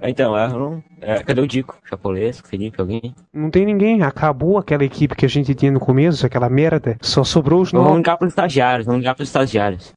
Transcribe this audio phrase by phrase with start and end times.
[0.00, 1.76] Então, Erlon, é, cadê o Dico?
[1.84, 3.14] Chapolesco, Felipe, alguém?
[3.32, 4.02] Não tem ninguém.
[4.02, 6.96] Acabou aquela equipe que a gente tinha no começo, aquela merda.
[7.02, 7.98] Só sobrou os Vamos novos.
[7.98, 9.92] ligar pros estagiários, vamos ligar pros estagiários.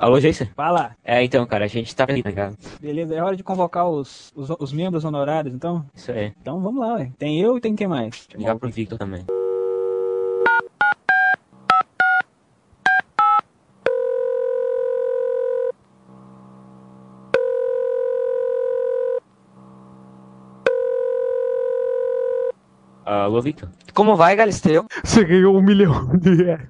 [0.00, 0.46] Alô, Jason?
[0.54, 0.96] Fala.
[1.04, 2.56] É, então, cara, a gente tá aqui, tá ligado?
[2.80, 5.84] Beleza, é hora de convocar os, os, os membros honorários, então?
[5.94, 6.32] Isso aí.
[6.40, 7.12] Então vamos lá, ué.
[7.18, 8.28] Tem eu e tem quem mais?
[8.34, 9.24] Ligar pro Victor também.
[23.08, 23.68] Ah, Alô, Victor?
[23.94, 24.84] Como vai, Galisteu?
[25.04, 26.68] Você ganhou um milhão de reais.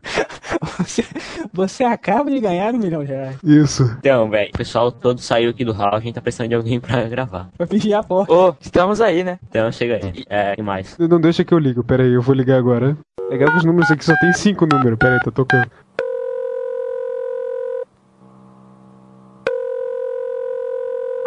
[0.79, 1.05] Você,
[1.53, 3.37] você acaba de ganhar um milhão de reais.
[3.43, 3.85] Isso.
[3.99, 6.79] Então, velho, o pessoal todo saiu aqui do hall, a gente tá precisando de alguém
[6.79, 7.49] pra gravar.
[7.59, 8.33] Vai pedir a porta.
[8.33, 9.39] Ô, estamos aí, né?
[9.49, 10.25] Então, chega aí.
[10.29, 10.97] É, e mais?
[10.99, 11.83] Não deixa que eu ligo.
[11.83, 12.97] Pera aí, eu vou ligar agora.
[13.31, 14.99] Legal que os números aqui só tem cinco números.
[14.99, 15.71] Pera aí, tá tocando.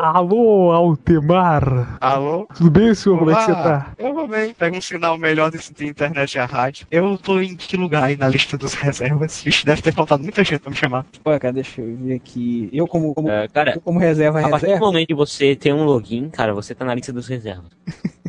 [0.01, 1.97] Alô, Altemar.
[1.99, 2.47] Alô?
[2.55, 3.19] Tudo bem, senhor?
[3.19, 3.63] Como é que você Olá.
[3.63, 3.91] tá?
[3.97, 4.53] Eu vou bem.
[4.53, 6.87] Pega um sinal melhor desse de internet e a rádio.
[6.89, 9.43] Eu tô em que lugar aí na lista dos reservas?
[9.43, 11.05] Vixe, deve ter faltado muita gente pra me chamar.
[11.21, 12.69] Pô, cara, deixa eu ver aqui.
[12.71, 14.85] Eu como, como, É, cara, eu como reserva, a partir do reserva.
[14.85, 17.65] momento que você tem um login, cara, você tá na lista dos reservas.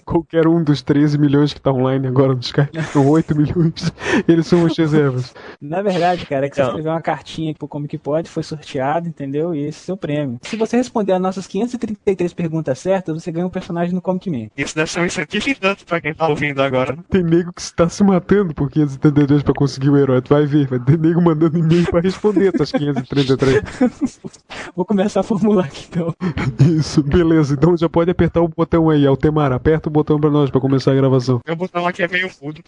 [0.04, 2.82] Qualquer um dos 13 milhões que tá online agora no Skype.
[2.92, 3.92] São 8 milhões.
[4.26, 5.34] Eles são os reservas.
[5.60, 6.70] Na verdade, cara, é que você Então.
[6.72, 9.54] escreveu uma cartinha pro Como Que Pode, foi sorteado, entendeu?
[9.54, 10.38] E esse é o seu prêmio.
[10.42, 14.48] Se você responder as nossas 533 perguntas certas, você ganha um personagem no Comic Man.
[14.56, 16.94] Isso deve ser um incentivo e tanto pra quem tá ouvindo agora.
[16.96, 17.02] né?
[17.10, 20.20] Tem nego que está se matando por 532 pra conseguir o herói.
[20.22, 20.66] Tu vai ver.
[20.68, 23.62] Vai ter nego mandando e-mail pra responder essas 533.
[24.74, 26.14] Vou começar a formular aqui então.
[26.78, 27.54] Isso, beleza.
[27.54, 29.52] Então já pode apertar o botão aí, Altemar.
[29.52, 31.40] Aperta o botão pra nós pra começar a gravação.
[31.46, 32.62] Meu botão aqui é meio mudo.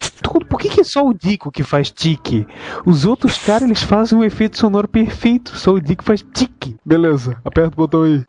[0.48, 2.46] Por que, que é só o Dico que faz tique?
[2.84, 5.56] Os outros caras eles fazem um efeito sonoro perfeito.
[5.56, 6.76] Só o Dico faz tique.
[6.84, 8.24] Beleza, aperta o botão aí.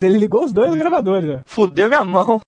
[0.00, 1.38] Ele ligou os dois gravadores, ó.
[1.46, 2.40] Fudeu minha mão.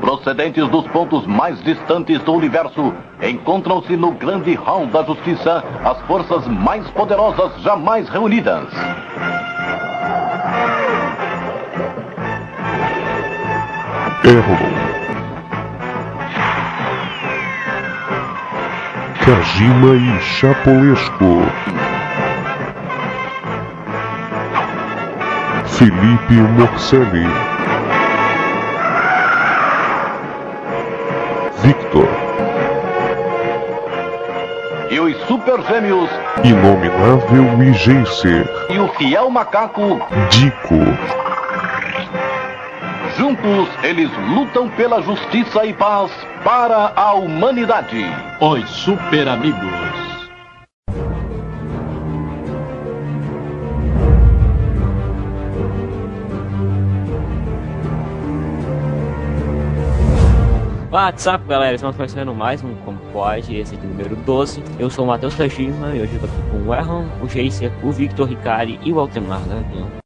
[0.00, 6.46] Procedentes dos pontos mais distantes do universo, encontram-se no grande hall da justiça as forças
[6.48, 8.68] mais poderosas jamais reunidas.
[14.24, 14.91] Errol.
[19.24, 21.42] Kajima e Chapolesco.
[25.66, 27.26] Felipe Morcelli.
[31.62, 32.08] Victor.
[34.90, 36.10] E os super gêmeos
[36.44, 38.46] Inominável e Geiser.
[38.68, 40.00] e o fiel macaco,
[40.30, 40.74] Dico.
[43.16, 46.10] Juntos eles lutam pela justiça e paz
[46.44, 48.04] para a humanidade.
[48.40, 50.02] Os Super Amigos.
[60.90, 64.62] WhatsApp, galera, estamos começando mais um Como Pode, esse aqui é o número 12.
[64.78, 67.72] Eu sou o Matheus Tajima e hoje eu tô aqui com o Erron, o Jacer,
[67.82, 70.01] o Victor Ricari e o Altemar Gavião.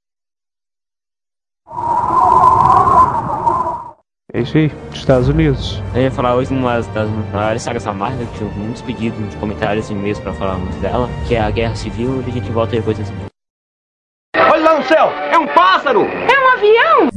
[4.36, 5.82] É isso aí, Estados Unidos.
[5.94, 9.36] Eu ia falar hoje uma das maiores sagas da Marvel, que tinha muitos pedidos de
[9.38, 12.72] comentários e e-mails pra falarmos dela, que é a Guerra Civil, e a gente volta
[12.72, 13.30] depois desse vídeo.
[14.36, 16.02] Olha lá no céu, é um pássaro!
[16.02, 17.08] É um avião!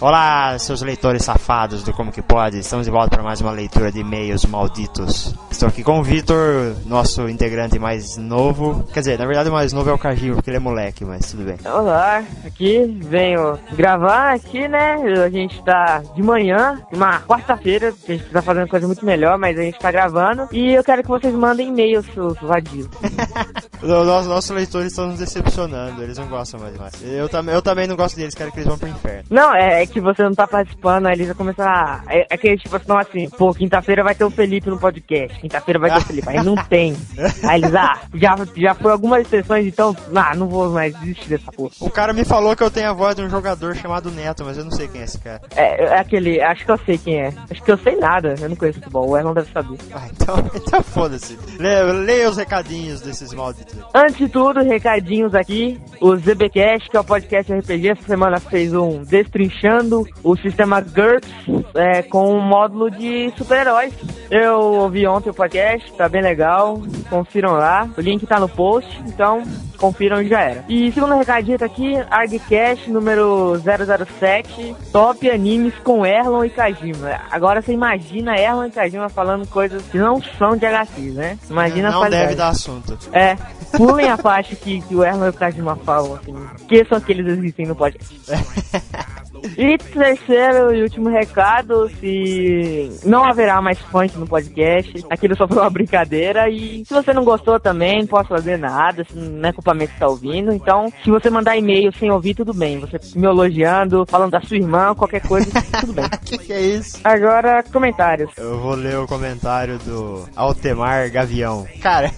[0.00, 2.60] Olá, seus leitores safados do Como Que Pode.
[2.60, 5.34] Estamos de volta para mais uma leitura de e-mails malditos.
[5.50, 8.84] Estou aqui com o Vitor, nosso integrante mais novo.
[8.92, 11.32] Quer dizer, na verdade o mais novo é o Kajima, porque ele é moleque, mas
[11.32, 11.56] tudo bem.
[11.64, 14.94] Olá, aqui venho gravar aqui, né?
[15.24, 19.58] A gente tá de manhã, uma quarta-feira, a gente tá fazendo coisa muito melhor, mas
[19.58, 20.46] a gente tá gravando.
[20.52, 22.86] E eu quero que vocês mandem e-mail, seus vadios.
[23.82, 26.92] Os nossos, leitores estão nos decepcionando, eles não gostam mais de nós.
[27.02, 29.24] Eu, tam, eu também não gosto deles, quero que eles vão pro inferno.
[29.30, 32.04] Não, é, é que você não tá participando, aí eles vão começar.
[32.08, 35.38] É, é que tipo assim, assim, pô, quinta-feira vai ter o Felipe no podcast.
[35.40, 36.28] Quinta-feira vai ter o Felipe.
[36.28, 36.96] Aí não tem.
[37.44, 41.50] Aí eles, ah, já, já foi algumas sessões, então, ah, não vou mais desistir dessa
[41.52, 41.70] porra.
[41.80, 44.58] O cara me falou que eu tenho a voz de um jogador chamado Neto, mas
[44.58, 45.40] eu não sei quem é esse cara.
[45.54, 47.32] É, é aquele, acho que eu sei quem é.
[47.50, 49.78] Acho que eu sei nada, eu não conheço futebol, o Erlon deve saber.
[49.92, 51.38] Ah, então, então foda-se.
[51.58, 53.76] Leia, leia os recadinhos desses malditos.
[53.94, 55.80] Antes de tudo, recadinhos aqui.
[56.00, 59.77] O ZBcast, que é o podcast RPG, essa semana fez um Destrinchando
[60.22, 61.28] o sistema GURPS
[61.74, 63.92] é, com um módulo de super-heróis.
[64.30, 66.80] Eu ouvi ontem o podcast, tá bem legal.
[67.08, 67.88] Confiram lá.
[67.96, 69.42] O link tá no post, então
[69.78, 70.64] confiram e já era.
[70.68, 77.20] E segundo recadinho tá aqui, ArgCast número 007, top animes com Erlon e Kajima.
[77.30, 81.38] Agora você imagina Erlon e Kajima falando coisas que não são de HQs, né?
[81.48, 82.24] Imagina Não a qualidade.
[82.24, 82.98] deve dar assunto.
[83.12, 83.36] É,
[83.76, 86.34] pulem a parte que, que o Erlon e o Kajima falam, assim,
[86.68, 88.16] que são aqueles que existem no podcast.
[89.56, 95.58] E terceiro e último recado, se não haverá mais funk no podcast, aquilo só foi
[95.58, 99.52] uma brincadeira e se você não gostou também, não posso fazer nada, se não é
[99.52, 102.98] culpa minha que tá ouvindo, então se você mandar e-mail sem ouvir, tudo bem, você
[103.14, 105.50] me elogiando, falando da sua irmã, qualquer coisa,
[105.80, 106.08] tudo bem.
[106.24, 106.98] que que é isso?
[107.04, 108.30] Agora, comentários.
[108.36, 111.66] Eu vou ler o comentário do Altemar Gavião.
[111.80, 112.10] Cara,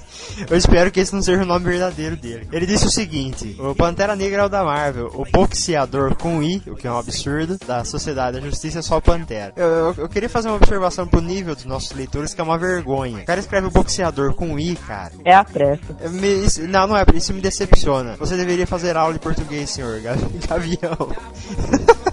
[0.49, 2.49] eu espero que esse não seja o nome verdadeiro dele.
[2.53, 6.63] Ele disse o seguinte: O Pantera Negra é o da Marvel, o boxeador com I,
[6.67, 9.53] o que é um absurdo, da Sociedade da Justiça é só o Pantera.
[9.57, 12.59] Eu, eu- eu queria fazer uma observação pro nível dos nossos leitores, que é uma
[12.59, 13.23] vergonha.
[13.23, 15.13] O cara escreve o boxeador com I, cara.
[15.25, 15.81] É a pressa.
[16.01, 18.17] É, me- isso- não, não é, isso me decepciona.
[18.19, 20.17] Você deveria fazer aula de português, senhor Ga-
[20.49, 21.09] Gavião.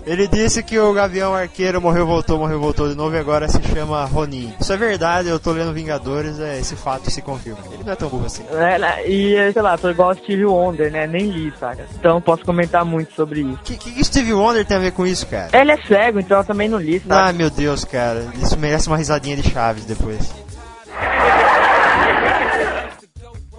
[0.08, 3.62] Ele disse que o Gavião Arqueiro morreu, voltou, morreu, voltou de novo e agora se
[3.62, 4.54] chama Ronin.
[4.58, 7.60] Isso é verdade, eu tô lendo Vingadores, é, esse fato se confirma.
[7.74, 8.44] Ele não é tão burro assim.
[8.54, 11.06] É, né, e sei lá, tô igual o Steve Wonder, né?
[11.06, 11.86] Nem li, saca?
[12.00, 13.56] Então posso comentar muito sobre isso.
[13.56, 15.50] O que, que, Steve Wonder tem a ver com isso, cara?
[15.52, 17.34] Ele é cego, então eu também não li, Ah, saca?
[17.34, 18.28] meu Deus, cara.
[18.42, 20.32] Isso merece uma risadinha de Chaves depois.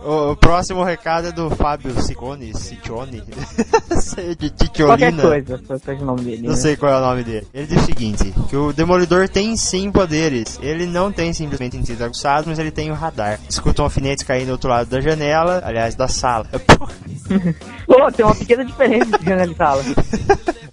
[0.03, 3.21] O, o próximo recado é do Fábio Ciccone, Ciccione,
[4.39, 4.51] de
[4.83, 5.23] Qualquer Titiolina.
[5.23, 6.43] coisa, seja o nome dele.
[6.43, 6.57] Não né?
[6.57, 7.47] sei qual é o nome dele.
[7.53, 10.59] Ele diz o seguinte, que o Demolidor tem sim poderes.
[10.63, 13.41] Ele não tem simplesmente sentidos aguçados, mas ele tem o radar.
[13.49, 16.47] Escuta um alfinetes caindo do outro lado da janela, aliás, da sala.
[17.87, 19.83] Pô, tem uma pequena diferença entre janela e sala.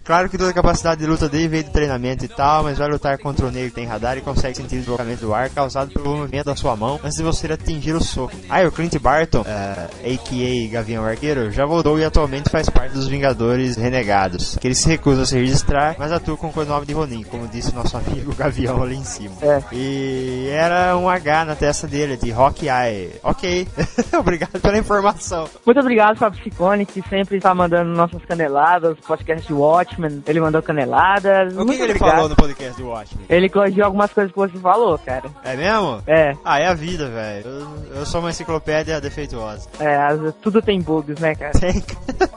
[0.06, 2.88] Claro que toda a capacidade de luta dele veio do treinamento e tal, mas vai
[2.88, 5.92] lutar contra o negro que tem radar e consegue sentir o deslocamento do ar causado
[5.92, 8.36] pelo movimento da sua mão antes de você atingir o soco.
[8.48, 10.72] Ah, e o Clint Barton, eh, a.k.a.
[10.72, 15.24] Gavião Arqueiro, já voltou e atualmente faz parte dos Vingadores Renegados, que ele se recusa
[15.24, 18.84] a se registrar, mas atua com o codinome de Ronin, como disse nosso amigo Gavião
[18.84, 19.34] ali em cima.
[19.42, 19.64] É.
[19.72, 23.20] E era um H na testa dele, de Hawkeye.
[23.24, 23.68] Ok,
[24.20, 25.50] obrigado pela informação.
[25.66, 29.54] Muito obrigado, Fábio Ciccone, que sempre tá mandando nossas caneladas, podcast de
[29.96, 31.54] Watchmen, ele mandou caneladas.
[31.54, 32.12] O que, Muito que ele obrigado.
[32.12, 33.26] falou no podcast do Watchmen?
[33.30, 35.24] Ele corrigiu algumas coisas que você falou, cara.
[35.44, 36.02] É mesmo?
[36.08, 37.46] É, Ah, é a vida, velho.
[37.48, 39.68] Eu, eu sou uma enciclopédia defeituosa.
[39.80, 40.08] é,
[40.42, 41.52] tudo tem bugs, né, cara?
[41.60, 41.84] Tem.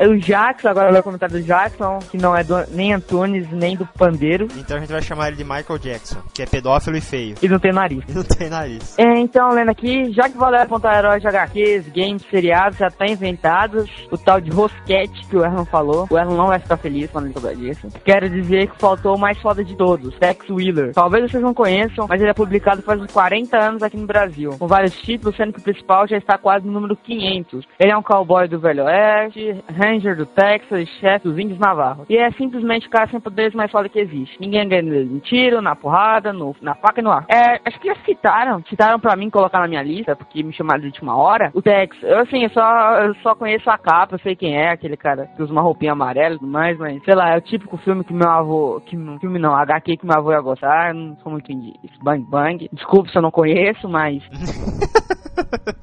[0.09, 3.87] O Jackson, agora vai comentar do Jackson, que não é do, nem Antunes, nem do
[3.87, 7.35] Pandeiro, Então a gente vai chamar ele de Michael Jackson, que é pedófilo e feio.
[7.43, 8.03] e não tem nariz.
[8.09, 8.95] E não tem nariz.
[8.99, 13.07] É, então, lendo aqui, já que Valério apontar heróis de HQs, games, seriados já tá
[13.07, 17.11] inventados, o tal de Rosquete que o Erlon falou, o Erlon não vai ficar feliz
[17.11, 17.89] quando ele souber disso.
[18.05, 20.93] Quero dizer que faltou o mais foda de todos, Tex Wheeler.
[20.93, 24.57] Talvez vocês não conheçam, mas ele é publicado faz uns 40 anos aqui no Brasil,
[24.59, 27.67] com vários títulos, sendo que o principal já está quase no número 500.
[27.79, 32.07] Ele é um cowboy do Velho Oeste, ranger do Texas, chefe dos índios navarros.
[32.09, 34.41] E é simplesmente o cara sem poderes mais foda que existe.
[34.41, 37.25] Ninguém ganha nele no tiro, na porrada, no, na faca e no ar.
[37.29, 40.81] É, acho que já citaram, citaram pra mim colocar na minha lista, porque me chamaram
[40.81, 41.97] de última hora, o Tex.
[42.03, 45.27] Eu, assim, eu só, eu só conheço a capa, eu sei quem é, aquele cara
[45.37, 48.13] que usa uma roupinha amarela e tudo mais, mas, sei lá, o típico filme que
[48.13, 51.99] meu avô, que, filme não, HQ que meu avô ia gostar, não sou muito disso.
[52.03, 52.69] Bang Bang.
[52.73, 54.23] Desculpa se eu não conheço, mas...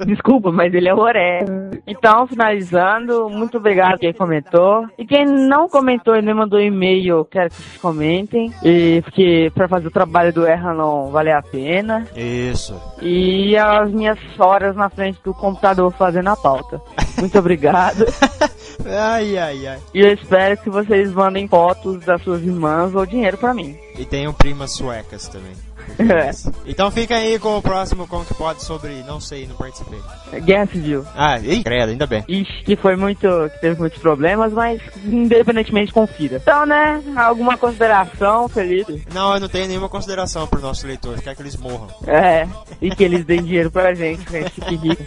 [0.05, 1.45] Desculpa, mas ele é Oré.
[1.87, 4.85] Então, finalizando, muito obrigado quem comentou.
[4.97, 8.51] E quem não comentou e nem mandou e-mail, quero que vocês comentem.
[8.63, 12.05] E porque pra fazer o trabalho do Erra não vale a pena.
[12.15, 12.79] Isso.
[13.01, 16.81] E as minhas horas na frente do computador fazendo a pauta.
[17.19, 18.05] Muito obrigado.
[18.85, 19.79] Ai, ai, ai.
[19.93, 23.77] e eu espero que vocês mandem fotos das suas irmãs ou dinheiro pra mim.
[23.97, 25.53] E tenham primas suecas também.
[25.97, 26.31] É.
[26.65, 29.99] Então fica aí com o próximo Como que pode sobre, não sei, não participei.
[30.41, 31.05] Guerra Civil.
[31.15, 32.23] Ah, ih, credo, ainda bem.
[32.27, 33.27] Ixi, que foi muito.
[33.53, 36.37] que teve muitos problemas, mas independentemente confira.
[36.37, 39.03] Então, né, alguma consideração, Felipe?
[39.13, 41.87] Não, eu não tenho nenhuma consideração pro nosso leitor, quer que eles morram.
[42.07, 42.47] É,
[42.81, 45.03] e que eles deem dinheiro pra gente, que a gente fique rico.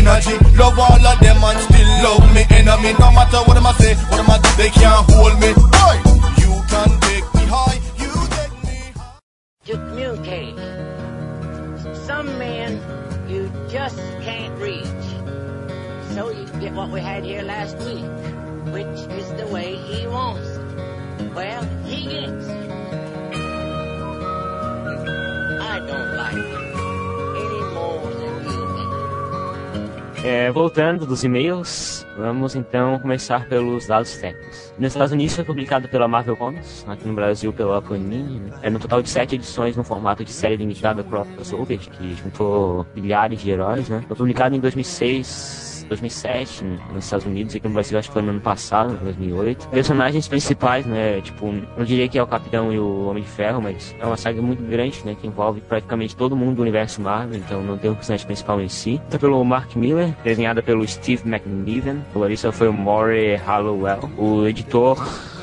[0.00, 0.32] Energy.
[0.56, 2.92] Love all of them and still love me enemy.
[2.98, 5.52] No matter what I say, what them I do, they can't hold me.
[5.76, 5.96] Boy,
[6.40, 8.78] you can take me high, you take me
[9.66, 10.56] to communicate.
[12.06, 12.80] Some men
[13.28, 14.86] you just can't reach.
[16.14, 18.08] So you get what we had here last week,
[18.72, 20.48] which is the way he wants.
[21.34, 22.46] Well, he gets.
[25.60, 26.70] I don't like it
[27.44, 27.62] any
[30.22, 34.70] É, voltando dos e-mails, vamos então começar pelos dados técnicos.
[34.78, 38.58] Nos Estados Unidos foi publicado pela Marvel Comics, aqui no Brasil pela Panini, né?
[38.62, 43.40] é no total de sete edições no formato de série limitada crossover, que juntou milhares
[43.40, 44.04] de heróis, né?
[44.06, 48.22] Foi publicado em 2006 2007 nos Estados Unidos e aqui no Brasil acho que foi
[48.22, 49.68] no ano passado, 2008.
[49.68, 53.60] Personagens principais, né, tipo, eu diria que é o Capitão e o Homem de Ferro,
[53.60, 57.38] mas é uma saga muito grande, né, que envolve praticamente todo mundo do universo Marvel,
[57.38, 59.00] então não tem um personagem principal em si.
[59.10, 64.46] Tá pelo Mark Miller, desenhada pelo Steve McNiven, o colorista foi o Maury Hallowell, o
[64.46, 64.96] editor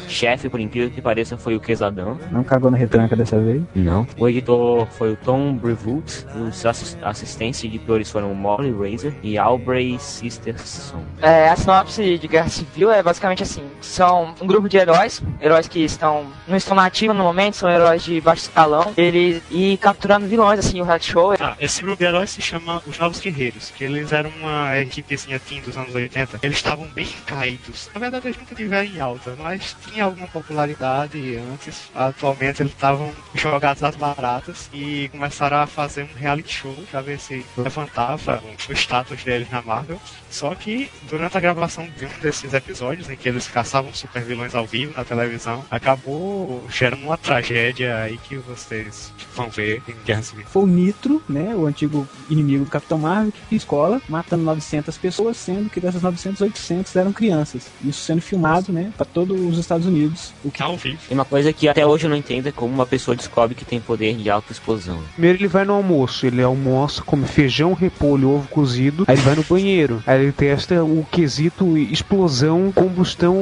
[0.08, 2.18] chefe, por incrível que pareça, foi o Quesadão.
[2.32, 3.62] Não cagou na retranca dessa vez?
[3.76, 4.08] Não.
[4.18, 6.26] O editor foi o Tom Brevoort.
[6.36, 11.02] Os assist assistentes editores foram Molly Razor e Aubrey Sisterson.
[11.22, 15.68] É, a sinopse de Guerra Civil é basicamente assim: são um grupo de heróis, heróis
[15.68, 20.28] que estão não estão nativos no momento, são heróis de baixo escalão, eles e capturando
[20.28, 21.34] vilões, assim, o Red Show.
[21.40, 25.40] Ah, esse grupo de heróis se chama Os Novos Guerreiros, que eles eram uma equipezinha
[25.40, 26.40] teen dos anos 80.
[26.42, 27.90] Eles estavam bem caídos.
[27.94, 31.90] Na verdade, eles nunca tiveram em alta, mas tinha alguma popularidade antes.
[31.94, 37.20] Atualmente eles estavam jogados às baratas e começaram a fazer um reality show pra ver
[37.20, 40.00] se levantava o status deles na Marvel.
[40.30, 44.54] Só que durante a gravação de um desses episódios em que eles caçavam super vilões
[44.54, 50.22] ao vivo na televisão, acabou gerando uma tragédia aí que vocês vão ver em Guerra
[50.22, 50.46] Civil.
[50.48, 55.38] Foi o Nitro, né, o antigo inimigo do Capitão Marvel, que escola, matando 900 pessoas,
[55.38, 57.68] sendo que dessas 900, 800 eram crianças.
[57.84, 60.34] Isso sendo filmado, né, para todos os Estados Unidos.
[60.44, 61.00] O que ao vivo.
[61.10, 63.66] E uma coisa que até hoje eu não entendo é como uma pessoa descobre que
[63.66, 65.00] tem poder de autoexplosão.
[65.14, 69.36] Primeiro ele vai no almoço, ele almoça, come feijão, repolho, ovo cozido, aí ele vai
[69.36, 73.36] no banheiro, aí ele testa o quesito explosão, combustão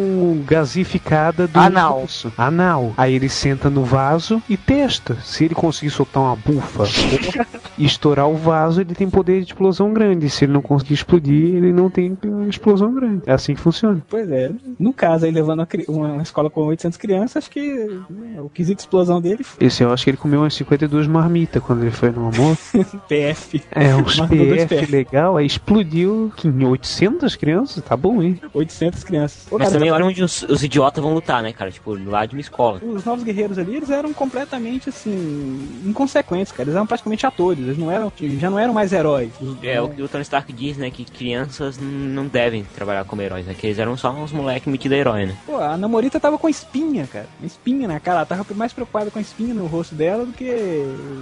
[0.46, 2.04] gasificada do Anal.
[2.04, 2.32] Osso.
[2.38, 2.94] Anal.
[2.98, 5.18] Aí ele senta no vaso e testa.
[5.24, 6.84] Se ele conseguir soltar uma bufa
[7.78, 10.30] e estourar o vaso, ele tem poder de explosão grande.
[10.30, 12.18] Se ele não conseguir explodir, ele não tem
[12.50, 13.24] explosão grande.
[13.26, 14.02] É assim que funciona.
[14.10, 14.52] Pois é.
[14.80, 17.74] No caso, aí levando uma, escola com 800 crianças, acho que
[18.10, 21.62] né, o quesito explosão dele foi Esse eu acho que ele comeu umas 52 marmitas
[21.64, 22.86] quando ele foi no almoço.
[23.08, 23.64] PF.
[23.72, 28.40] É, uns dois PF legal, aí explodiu que em 800 crianças, tá bom, hein?
[28.54, 29.48] 800 crianças.
[29.52, 31.72] Ô, Mas cara, também olha onde os, os idiotas vão lutar, né, cara?
[31.72, 32.80] Tipo, lá de uma escola.
[32.84, 36.64] Os novos guerreiros ali, eles eram completamente assim, inconsequentes, cara.
[36.64, 39.32] Eles eram praticamente atores, eles não eram, já não eram mais heróis.
[39.64, 43.46] É, o que o Tony Stark diz, né, que crianças não devem trabalhar como heróis,
[43.46, 43.54] né?
[43.54, 45.38] Que eles eram só uns moleques metidos a herói, né?
[45.46, 47.28] Pô, a Namorita tava com espinha, cara.
[47.40, 48.20] Uma espinha na cara.
[48.20, 50.46] Ela tava mais preocupada com a espinha no rosto dela do que,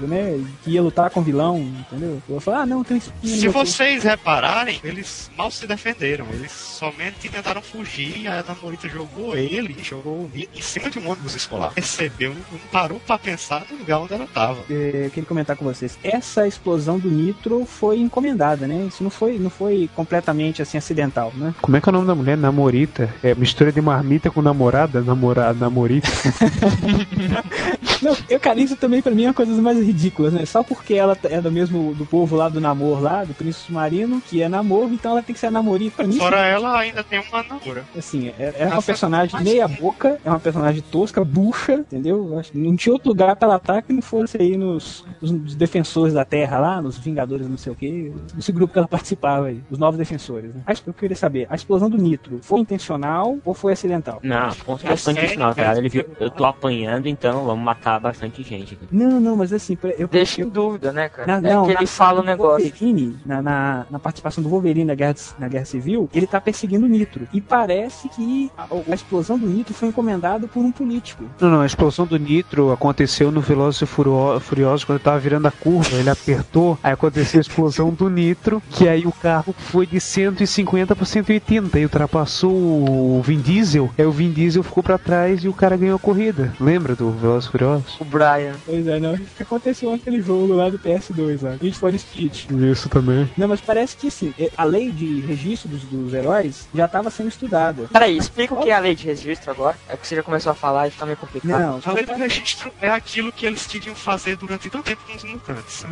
[0.07, 2.21] né, que ia lutar com o vilão, entendeu?
[2.27, 6.25] Eu falei, ah, não, tem espinha Se vocês repararem, eles mal se defenderam.
[6.31, 8.27] Eles somente tentaram fugir.
[8.27, 11.73] A Namorita jogou ele, jogou em cima de um ônibus escolar.
[11.73, 14.63] Percebeu, não parou pra pensar no lugar onde ela tava.
[14.69, 15.97] É, eu queria comentar com vocês.
[16.03, 18.85] Essa explosão do nitro foi encomendada, né?
[18.87, 21.53] Isso não foi, não foi completamente assim acidental, né?
[21.61, 22.37] Como é que é o nome da mulher?
[22.37, 23.13] Namorita.
[23.23, 25.01] É mistura de marmita com namorada?
[25.01, 26.07] Namorada, namorita.
[28.01, 30.45] Não, eu, cara, isso também pra mim é uma coisa mais ridículas, né?
[30.45, 34.21] Só porque ela é do mesmo do povo lá do namoro lá, do príncipe marino,
[34.21, 35.95] que é namoro, então ela tem que ser a namorita.
[35.97, 37.85] Pra mim, Fora isso- ela, ainda tem uma namora.
[37.97, 42.27] Assim, é, é uma personagem meia boca, é uma personagem tosca, bucha, entendeu?
[42.31, 45.05] Eu acho que Não tinha outro lugar pra ela estar que não fosse aí nos,
[45.21, 48.87] nos defensores da Terra lá, nos Vingadores, não sei o que, esse grupo que ela
[48.87, 50.53] participava aí, os novos defensores.
[50.53, 50.61] Né?
[50.85, 54.19] Eu queria saber, a explosão do Nitro foi intencional ou foi acidental?
[54.23, 55.77] Não, com certeza foi intencional, cara.
[55.77, 58.87] Ele viu, eu tô apanhando, então vamos matar bastante gente aqui.
[58.91, 61.39] Não, não, mas assim, eu Deixa em dúvida, né, cara?
[61.41, 62.63] Na, é não, que na- ele fala o negócio.
[62.69, 66.85] Wolverine, na, na, na participação do Wolverine na guerra, na guerra Civil, ele tá perseguindo
[66.85, 67.27] o Nitro.
[67.33, 71.23] E parece que a, a explosão do Nitro foi encomendada por um político.
[71.39, 75.47] Não, não, a explosão do nitro aconteceu no Velozes e Furiosos quando ele tava virando
[75.47, 79.85] a curva, ele apertou, aí aconteceu a explosão do nitro, que aí o carro foi
[79.85, 84.97] de 150 para 180 e ultrapassou o Vin Diesel, aí o Vin Diesel ficou pra
[84.97, 86.53] trás e o cara ganhou a corrida.
[86.59, 87.99] Lembra do Velozes e Furiosos?
[87.99, 88.53] O Brian.
[88.65, 89.13] Pois é, não.
[89.13, 91.55] O que aconteceu naquele jogo lá do PS2 lá?
[91.61, 92.45] Need for Speed.
[92.71, 93.29] Isso também.
[93.37, 97.29] Não, mas parece que é- a lei de registro dos, dos heróis já estava sendo
[97.29, 97.87] estudada.
[97.91, 99.75] Peraí, explica o que é a lei de registro agora.
[99.89, 101.59] É que você já começou a falar e fica meio complicado.
[101.59, 105.15] Não, A lei do registro é aquilo que eles queriam fazer durante tanto tempo com
[105.15, 105.85] os mutantes.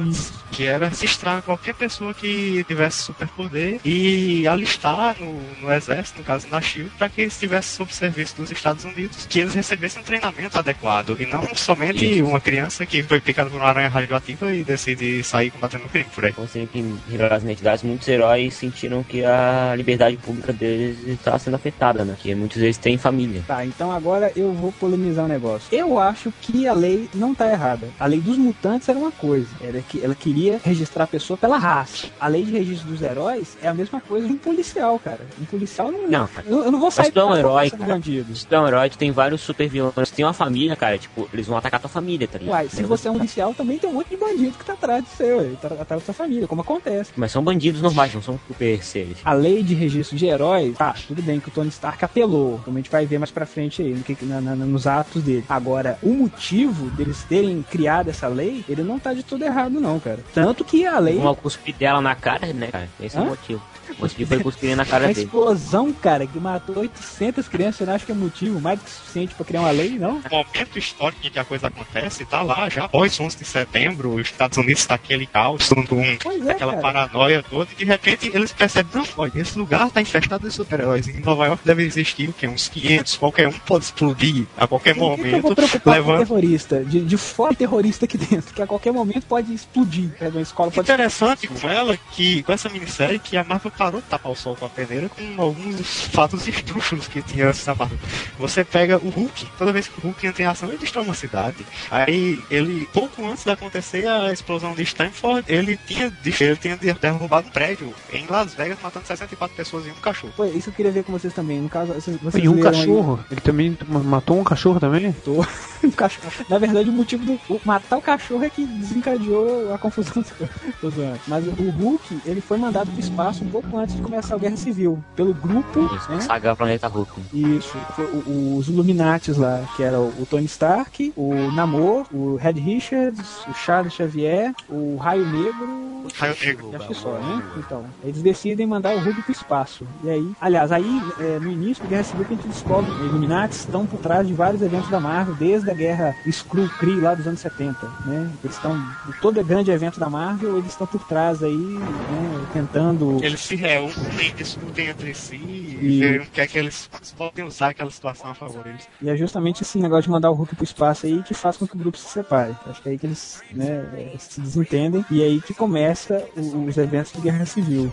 [0.51, 6.48] Que era registrar qualquer pessoa que tivesse superpoder e alistar no, no exército, no caso
[6.50, 10.06] na SHIELD, para que eles estivessem sob serviço dos Estados Unidos, que eles recebessem um
[10.06, 14.53] treinamento adequado e não somente Basicamente, uma criança que foi picada por uma aranha radioativa
[14.53, 16.32] e decide sair combatendo o crime por aí.
[16.32, 17.00] Então, assim, que em
[17.32, 22.15] as identidades, muitos heróis sentiram que a liberdade pública deles está sendo afetada, né?
[22.20, 23.44] Que muitos deles têm família.
[23.48, 25.68] Tá, então agora eu vou polemizar um negócio.
[25.72, 27.88] Eu acho que a lei não tá errada.
[28.00, 29.48] A lei dos mutantes era uma coisa.
[29.62, 32.08] Era que ela queria registrar a pessoa pela raça.
[32.20, 35.20] A lei de registro dos heróis é a mesma coisa de um policial, cara.
[35.39, 36.08] Um policial não.
[36.08, 37.86] Não, eu, eu não vou sair tu é um herói, cara.
[37.86, 38.36] bandido.
[38.36, 39.93] Se tu é um herói, tu tem vários super vilões.
[39.96, 42.53] Tu tem uma família, cara, tipo, eles vão atacar tua família, tá ligado?
[42.55, 45.03] Uai, se você é um policial, também tem um monte de bandido que tá atrás
[45.03, 47.12] de você, ué, tá atrás da sua família, como acontece.
[47.15, 49.17] Mas são bandidos normais, não são super seres.
[49.24, 52.77] A lei de registro de heróis, tá, tudo bem que o Tony Stark apelou, como
[52.77, 55.43] a gente vai ver mais pra frente aí, no que- na- na- nos atos dele.
[55.48, 59.90] Agora, o motivo deles terem criado essa lei, ele não tá de tudo errado, não,
[60.00, 60.19] cara.
[60.33, 61.17] Tanto que a lei.
[61.17, 62.89] Uma cuspir dela na cara, né, cara?
[63.00, 63.24] Esse é Hã?
[63.24, 63.62] o motivo.
[64.00, 65.25] Motivo foi cuspir na cara Uma dele.
[65.25, 68.91] explosão, cara, que matou 800 crianças, você não acha que é motivo mais do que
[68.91, 70.21] suficiente pra criar uma lei, não?
[70.29, 74.15] O momento histórico em que a coisa acontece tá lá, já após 11 de setembro,
[74.15, 76.81] os Estados Unidos tá aquele caos, todo um, é, aquela cara.
[76.81, 81.07] paranoia toda, e de repente eles percebem, não, olha, esse lugar tá infestado de super-heróis,
[81.07, 82.48] em Nova York deve existir o quê?
[82.48, 85.81] Uns 500, qualquer um pode explodir a qualquer Por que, que eu vou momento, preocupar
[85.81, 86.17] com levando...
[86.19, 86.83] terrorista?
[86.83, 90.10] De, de fora terrorista aqui dentro, que a qualquer momento pode explodir.
[90.17, 94.00] Pega uma escola, pode Interessante com ela que, com essa minissérie, que a Marvel parou
[94.00, 97.74] de tapar o sol com a peneira com alguns fatos esdrúxulos que tinha antes da
[97.74, 97.98] Marvel.
[98.38, 101.16] Você pega o Hulk, toda vez que o Hulk entra em ação, ele destrói uma
[101.16, 101.66] cidade.
[101.90, 107.48] Aí, ele, pouco antes de acontecer a explosão de Stanford, ele tinha, ele tinha derrubado
[107.48, 110.32] um prédio em Las Vegas, matando 64 pessoas e um cachorro.
[110.38, 111.60] Foi isso que eu queria ver com vocês também.
[111.60, 113.20] No caso, vocês, vocês E um leram aí- cachorro.
[113.32, 115.08] Ele também matou um cachorro também?
[115.08, 115.44] Matou
[115.84, 116.32] um cachorro.
[116.48, 120.24] Na verdade, o motivo do o matar o cachorro é que desencadeou a confusão.
[121.28, 124.58] Mas o Hulk, ele foi mandado pro espaço um pouco antes de começar a Guerra
[124.58, 125.04] Civil.
[125.16, 126.20] Pelo grupo, Isso, né?
[126.22, 127.12] Saga Planeta Hulk.
[127.34, 132.54] Isso, foi o- os Illuminates lá, que era o Tony Stark, o Namor, o Red
[132.54, 135.92] Richards, o Charles Xavier, o Raio Negro.
[136.18, 136.70] Raio Negro.
[136.72, 137.44] e Acho que só, né?
[137.58, 139.86] Então, eles decidem mandar o Hulk pro espaço.
[140.04, 142.98] E aí, aliás, aí é, no início da Guerra Civil que a gente descobre que
[143.01, 147.13] os Illuminates estão por trás de vários eventos da Marvel, desde a Guerra Skrull-Kree lá
[147.13, 148.30] dos anos 70, né?
[148.44, 148.82] Eles estão,
[149.22, 153.18] todo grande evento da Marvel, eles estão por trás aí, né, tentando...
[153.24, 157.43] Eles se reúnem, discutem entre si E- e veem o que é que eles podem
[157.46, 158.88] usar aquela situação a favor deles.
[159.01, 161.67] E é justamente esse negócio de mandar o Hulk pro espaço aí que faz com
[161.67, 162.55] que o grupo se separe.
[162.65, 166.25] Acho que é aí que eles né, eh, se desentendem e é aí que começa
[166.36, 167.91] os eventos de guerra civil.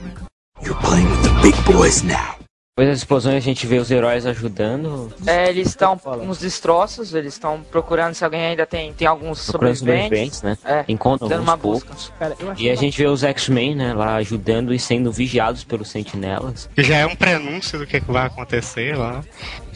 [2.79, 5.13] Depois das explosões a gente vê os heróis ajudando.
[5.27, 9.75] É, eles estão nos destroços, eles estão procurando se alguém ainda tem, tem alguns Procurando
[9.75, 10.37] sobreviventes.
[10.37, 10.85] sobreviventes, né?
[10.87, 11.89] É, Encontram dando alguns uma busca.
[11.89, 12.13] poucos.
[12.17, 16.71] Cara, E a gente vê os X-Men, né, lá ajudando e sendo vigiados pelos sentinelas.
[16.73, 19.25] Que já é um prenúncio do que, é que vai acontecer lá.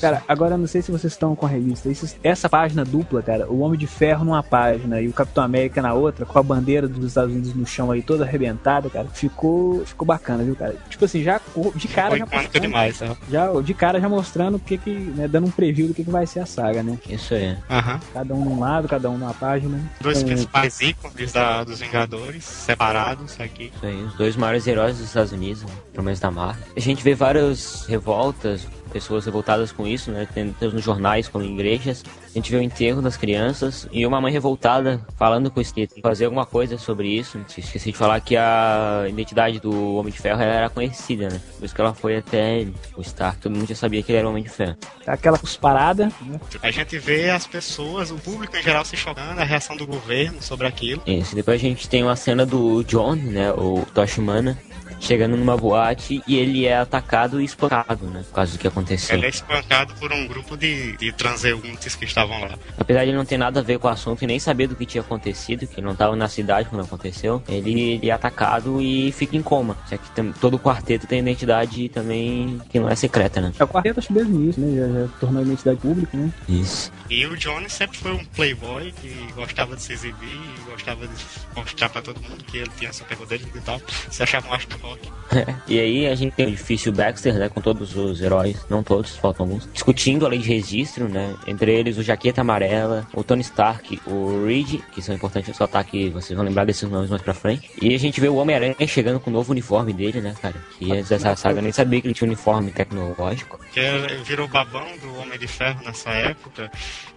[0.01, 1.89] Cara, agora eu não sei se vocês estão com a revista.
[1.89, 5.81] Esses- essa página dupla, cara, o Homem de Ferro numa página e o Capitão América
[5.83, 9.85] na outra, com a bandeira dos Estados Unidos no chão aí toda arrebentada, cara, ficou,
[9.85, 10.75] ficou bacana, viu, cara?
[10.89, 11.41] Tipo assim, já
[11.75, 13.17] de cara já mostrando- demais, né?
[13.31, 16.11] já de cara já mostrando o que que, né, dando um preview do que que
[16.11, 16.99] vai ser a saga, né?
[17.09, 17.57] Isso aí.
[17.71, 18.01] Aham.
[18.13, 19.79] Cada um num lado, cada um numa página.
[20.01, 23.73] Dois Com- principais ícones da, dos Vingadores, separados aqui.
[23.75, 26.65] Isso aí, os dois maiores heróis dos Estados Unidos, né, pelo menos da Marvel.
[26.77, 30.27] A gente vê várias revoltas, pessoas revoltadas com isso, né?
[30.33, 32.05] Tanto nos jornais como em igrejas.
[32.25, 36.01] A gente vê o enterro das crianças e uma mãe revoltada falando com esse que
[36.01, 37.39] fazer alguma coisa sobre isso.
[37.57, 41.41] Esqueci de falar que a identidade do Homem de Ferro era conhecida, né?
[41.59, 43.41] Por isso que ela foi até o Stark.
[43.41, 44.77] Todo mundo já sabia que ele era o Homem de Ferro.
[45.07, 46.41] Aquela cusparada, né?
[46.63, 50.41] A gente vê as pessoas, o público em geral se chocando, a reação do governo
[50.43, 51.03] sobre aquilo.
[51.07, 54.59] Isso, depois a gente tem uma cena do John, né, o Toshimana,
[55.03, 59.17] chegando numa boate e ele é atacado e espancado, né, por causa do que aconteceu.
[59.17, 62.57] Ele é espancado por um grupo de, de transeuntes que estavam lá.
[62.79, 64.77] Apesar de ele não ter nada a ver com o assunto e nem saber do
[64.77, 68.81] que tinha acontecido, que ele não estava na cidade quando aconteceu, ele, ele é atacado
[68.81, 69.77] e fica em coma.
[69.91, 73.53] Já que tam- todo o quarteto tem identidade também que não é secreta, né?
[73.59, 74.77] É o quarteto acho que desde o início, né?
[74.77, 76.33] Já, já tornou a identidade pública, né?
[76.49, 76.93] Isso.
[77.11, 80.39] E o Johnny sempre foi um playboy que gostava de se exibir,
[80.71, 81.15] gostava de
[81.57, 83.81] mostrar pra todo mundo que ele tinha superpoderes e tal.
[84.11, 85.23] Se achava um astro rock.
[85.67, 89.17] e aí a gente tem o difícil Baxter, né, com todos os heróis, não todos,
[89.17, 93.41] faltam alguns, discutindo a lei de registro, né, entre eles o Jaqueta Amarela, o Tony
[93.43, 97.35] Stark, o Reed, que são importantes ressaltar que vocês vão lembrar desses nomes mais pra
[97.35, 100.57] frente, e a gente vê o Homem-Aranha chegando com o novo uniforme dele, né, cara,
[100.79, 103.59] que antes dessa saga eu nem sabia que ele tinha um uniforme tecnológico.
[103.73, 106.71] Que ele virou babão do Homem de Ferro nessa época.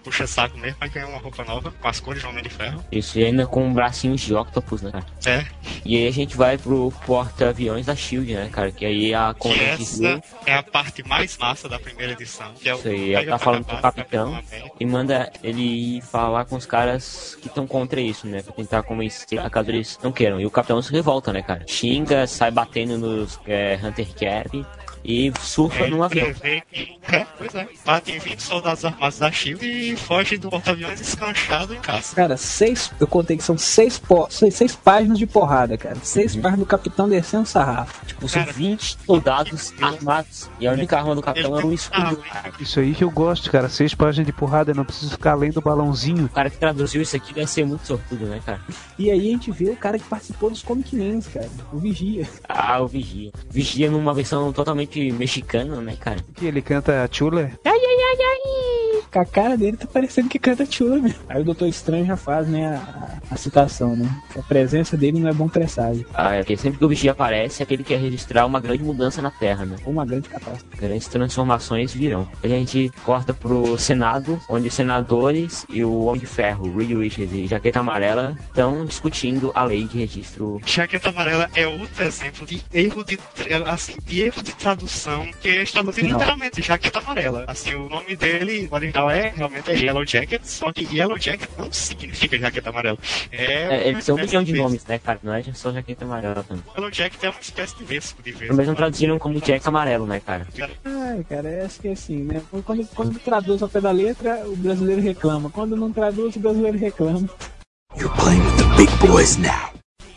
[0.06, 2.86] Puxa saco mesmo pra ganhar uma roupa nova com as cores do Homem de Ferro.
[2.92, 5.06] Isso, e ainda com bracinhos de octopus, né, cara?
[5.26, 5.44] É.
[5.84, 8.72] E aí a gente vai pro porta-aviões da Shield, né, cara?
[8.72, 12.54] Que aí a Que Comandante essa é a parte mais massa da primeira edição.
[12.54, 14.40] Que é o Isso aí, ela tá falando com o capitão
[14.80, 18.44] e manda ele ir falar com os caras que estão contra isso, né?
[18.44, 20.40] Pra tentar convencer a caso eles não queiram.
[20.40, 21.66] E o capitão se revolta, né, cara?
[21.68, 24.66] Xinga, sai batendo nos é, Hunter Cap
[25.08, 26.34] e surfa Ele num avião.
[26.34, 26.64] que,
[27.12, 31.74] é, pois é, bate em 20 soldados armados da SHIELD e foge do porta-aviões escanchado
[31.76, 32.16] em caça.
[32.16, 32.92] Cara, seis.
[33.00, 35.98] Eu contei que são seis, po, seis, seis páginas de porrada, cara.
[36.02, 38.06] Seis páginas do capitão descendo sarrafo.
[38.06, 40.50] Tipo, são 20 soldados armados.
[40.60, 42.24] E a única arma do capitão era um escudo.
[42.60, 43.70] Isso aí que eu gosto, cara.
[43.70, 46.26] Seis páginas de porrada, eu não preciso ficar além do balãozinho.
[46.26, 48.60] O cara que traduziu isso aqui deve ser muito sortudo, né, cara?
[48.98, 51.50] E aí a gente vê o cara que participou dos Comic Mans, cara.
[51.72, 52.28] O Vigia.
[52.50, 53.32] Ah, o Vigia.
[53.50, 56.18] Vigia numa versão totalmente mexicana, né, cara?
[56.36, 57.52] Que ele canta Chula.
[57.64, 58.85] Ai, ai, ai, ai.
[59.12, 61.20] Com a cara dele tá parecendo que canta chula mesmo.
[61.30, 64.10] Aí o Doutor Estranho já faz, né, a, a citação, né?
[64.32, 66.06] Que a presença dele não é bom presságio.
[66.14, 68.84] Ah, é porque sempre que o Vigia aparece, é que ele quer registrar uma grande
[68.84, 69.78] mudança na Terra, né?
[69.86, 70.78] Uma grande catástrofe.
[70.78, 72.28] Grandes transformações virão.
[72.44, 77.34] A gente corta pro Senado, onde os senadores e o Homem de Ferro, Reed Richards
[77.34, 80.62] e Jaqueta Amarela, estão discutindo a lei de registro.
[80.66, 83.20] Jaqueta Amarela é outro exemplo de erro de,
[83.66, 86.12] assim, de erro de tradução, que Não.
[86.12, 87.46] literalmente Jaqueta Amarela.
[87.48, 91.50] Assim, o nome dele, o original é realmente é Yellow Jacket, só que Yellow Jacket
[91.58, 92.98] não significa Jaqueta Amarela.
[93.32, 95.20] É, É, eles têm um milhão de nomes, né, cara?
[95.22, 96.64] Não é só Jaqueta Amarela também.
[96.76, 98.56] Yellow Jacket é uma espécie de vesco de vesco.
[98.56, 100.48] Mas não traduziram como Jack Amarelo, né, cara?
[100.84, 102.42] Ai, cara, é que assim, né?
[102.64, 105.50] Quando, quando traduz ao pé da letra, o brasileiro reclama.
[105.50, 107.30] Quando não traduz, o brasileiro reclama.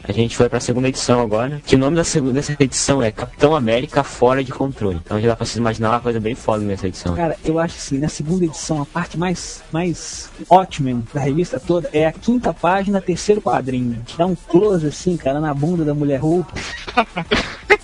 [0.08, 3.12] A gente foi pra segunda edição agora, que o nome da segunda dessa edição é
[3.12, 4.98] Capitão América Fora de Controle.
[5.04, 7.14] Então já dá pra se imaginar uma coisa bem foda nessa edição.
[7.14, 11.90] Cara, eu acho assim, na segunda edição, a parte mais, mais ótima da revista toda
[11.92, 14.02] é a quinta página, terceiro quadrinho.
[14.16, 16.54] Dá um close assim, cara, na bunda da mulher roupa.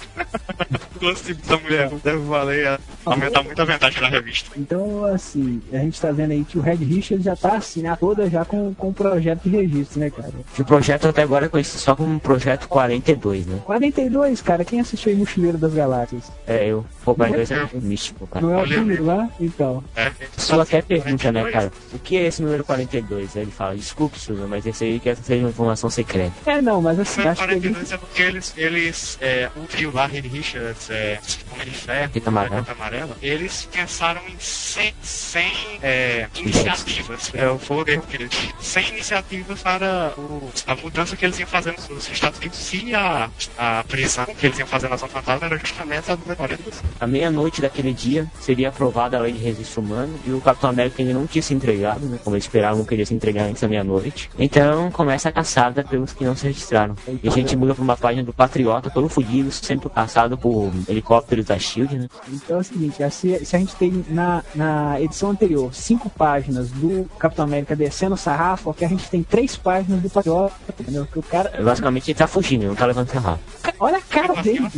[1.01, 4.51] Gosto da mulher, deve valer, é, aumentar muito a vantagem da revista.
[4.57, 7.97] Então, assim, a gente tá vendo aí que o Red Richards já tá assim, a
[7.97, 10.33] toda já com, com o projeto de registro, né, cara?
[10.59, 13.61] O projeto até agora é conhecido só como Projeto 42, né?
[13.65, 16.31] 42, cara, quem assistiu aí Mochileiro das Galáxias?
[16.47, 16.87] É, eu.
[17.05, 18.47] Pô, 42 é um místico, cara.
[18.47, 19.29] Não é o número lá?
[19.39, 19.85] Então.
[19.95, 21.73] É, Só até pergunta, né, cara?
[21.93, 23.37] O que é esse número 42?
[23.37, 26.33] Aí ele fala, desculpe, Susan, mas esse aí quer seja uma informação secreta.
[26.47, 29.61] É, não, mas assim, acho que a gente 42 é porque eles, eles é, o
[29.67, 31.21] trio lá, Reed Richards, é,
[31.53, 33.17] Homem de Ferro, Jaqueta Amarela.
[33.23, 37.31] Eles pensaram em 100, 100 é, iniciativas.
[37.35, 41.49] É, o fogo erro que eles 100 iniciativas para o, a mudança que eles iam
[41.49, 45.47] fazer nos Estados Unidos e a, a prisão que eles iam fazer na Zona Fantasma
[45.47, 46.83] era justamente a 42.
[47.01, 51.03] À meia-noite daquele dia seria aprovada a lei de registro humano e o Capitão América
[51.03, 52.19] ainda não tinha se entregado, né?
[52.23, 54.31] Como eles esperavam que ele ia se entregar antes da meia-noite.
[54.39, 56.97] Então começa a caçada pelos que não se registraram.
[57.23, 61.47] E a gente muda pra uma página do Patriota, todo fudido, sempre caçado por helicópteros
[61.47, 62.09] da Shield, né?
[62.29, 66.11] Então é o seguinte, é, se, se a gente tem na, na edição anterior cinco
[66.11, 70.55] páginas do Capitão América descendo o sarrafo, aqui a gente tem três páginas do Patriota,
[70.81, 71.07] entendeu?
[71.07, 71.63] Que o cara.
[71.63, 73.41] Basicamente ele tá fugindo, ele não tá levando ferrado.
[73.79, 74.69] Olha a cara dele,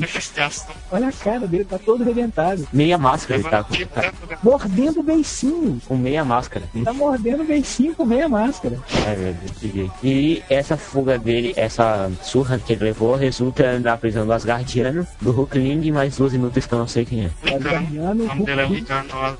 [0.91, 2.67] olha a cara dele, tá todo arrebentado.
[2.73, 5.81] Meia máscara ele tá com, tá, Mordendo o beicinho.
[5.87, 6.65] com meia máscara.
[6.85, 8.79] Tá mordendo o beicinho com meia máscara.
[9.07, 9.91] Ai, meu Deus.
[10.03, 15.31] E essa fuga dele, essa surra que ele levou, resulta na prisão do Asgardiano, do
[15.33, 17.31] Hulkling e mais duas inúteis que eu não sei quem é.
[17.51, 19.39] É o Guardiano, O nome dele é Ricardo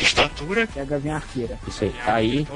[0.00, 0.66] Estatura.
[0.66, 1.58] que é a Gavinha Arqueira.
[1.66, 1.94] Isso aí.
[2.06, 2.46] Aí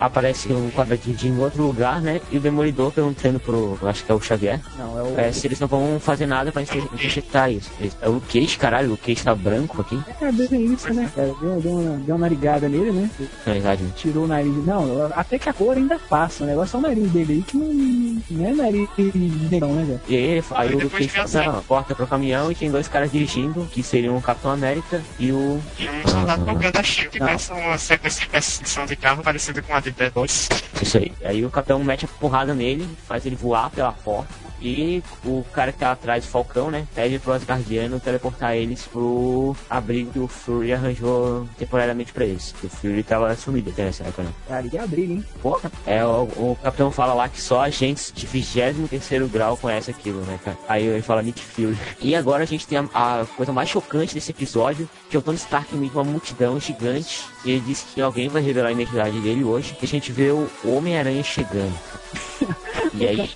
[0.00, 2.20] aparece um quadradinho em outro lugar, né?
[2.30, 5.20] E o Demolidor perguntando pro, acho que é o Xavier, Não, é o.
[5.20, 7.70] é, se eles não vão fazer nada pra interceptar isso.
[8.00, 10.00] É o Cage, caralho, o Cage tá branco aqui.
[10.20, 11.32] É desenhista, né, cara?
[11.40, 13.10] Deu, deu, uma, deu uma narigada nele, né?
[13.46, 13.90] Na verdade, né?
[13.96, 14.66] Tirou o nariz.
[14.66, 16.44] Não, até que a cor ainda passa.
[16.44, 19.84] O negócio é o nariz dele aí que não, não é nariz de negão, né,
[19.84, 20.00] velho?
[20.08, 23.10] E aí, ele- aí o Cage passa a porta pro caminhão e tem dois caras
[23.10, 25.60] dirigindo, que seriam o Capitão América e o.
[25.78, 29.60] E um soldado qualquer da SHIELD que começa uma sequência de perseguição de carro parecida
[29.60, 30.48] com a de Dead 2.
[30.80, 31.12] Isso aí.
[31.24, 34.45] Aí o capitão mete a porrada nele, faz ele voar pela porta.
[34.60, 36.86] E o cara que tá atrás do Falcão, né?
[36.94, 42.54] Pede pro Asgardiano teleportar eles pro abrigo que o Fury arranjou temporariamente pra eles.
[42.58, 44.30] Que o Fury tava sumido até nessa época, né?
[44.48, 45.24] Cara, que abrigo, hein?
[45.42, 50.20] Porra, é, o, o capitão fala lá que só agentes de 23 grau conhecem aquilo,
[50.22, 50.56] né, cara?
[50.68, 51.76] Aí ele fala Nick Fury.
[52.00, 55.22] E agora a gente tem a, a coisa mais chocante desse episódio, que é o
[55.22, 57.24] Tony Stark meio uma multidão gigante.
[57.44, 59.76] E ele diz que alguém vai revelar a identidade dele hoje.
[59.80, 61.74] E a gente vê o Homem-Aranha chegando.
[62.98, 63.30] E aí,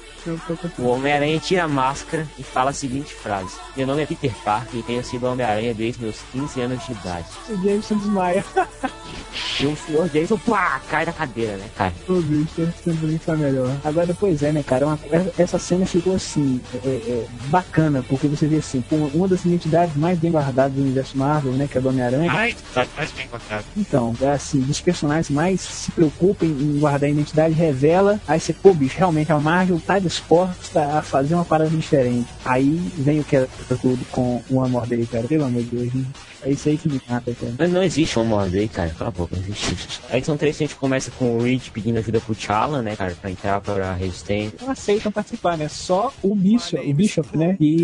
[0.78, 4.80] o Homem-Aranha tira a máscara e fala a seguinte frase: Meu nome é Peter Parker
[4.80, 7.28] e tenho sido Homem-Aranha desde meus 15 anos de idade.
[7.48, 8.44] O Jameson desmaia.
[9.61, 11.92] E o senhor Jason, pá, cai da cadeira, né, cara?
[12.09, 13.70] O bicho sempre melhor.
[13.85, 14.87] Agora, depois é, né, cara?
[14.87, 14.98] Uma,
[15.38, 20.18] essa cena ficou assim, é, é, bacana, porque você vê assim, uma das identidades mais
[20.18, 22.30] bem guardadas do universo Marvel, né, que é do Homem-Aranha.
[22.33, 23.64] Ai, tá mais bem guardado.
[23.76, 28.52] Então, é assim, dos personagens mais se preocupam em guardar a identidade, revela, aí você,
[28.54, 32.29] pô, bicho, realmente a Marvel tá disposta a fazer uma parada diferente.
[32.44, 35.27] Aí vem o que é tudo com o amor dele, cara.
[35.27, 36.07] Pelo amor de Deus, hein?
[36.42, 37.53] É isso aí que me mata, cara.
[37.59, 38.90] Mas não existe um amor dele, cara.
[38.90, 40.00] Cala a boca, não existe.
[40.09, 43.14] Aí são três, a gente começa com o Reed pedindo ajuda pro T'Challa, né, cara,
[43.20, 44.59] pra entrar pra resistência.
[44.61, 45.68] Não aceitam participar, né?
[45.68, 47.57] Só o Bishop, o Bishop né?
[47.61, 47.83] E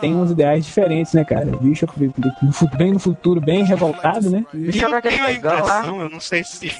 [0.00, 1.46] tem uns ideais diferentes, né, cara?
[1.48, 1.92] O Bishop
[2.76, 4.44] bem no futuro, bem revoltado, né?
[4.54, 6.72] E eu tenho a impressão, eu não sei se.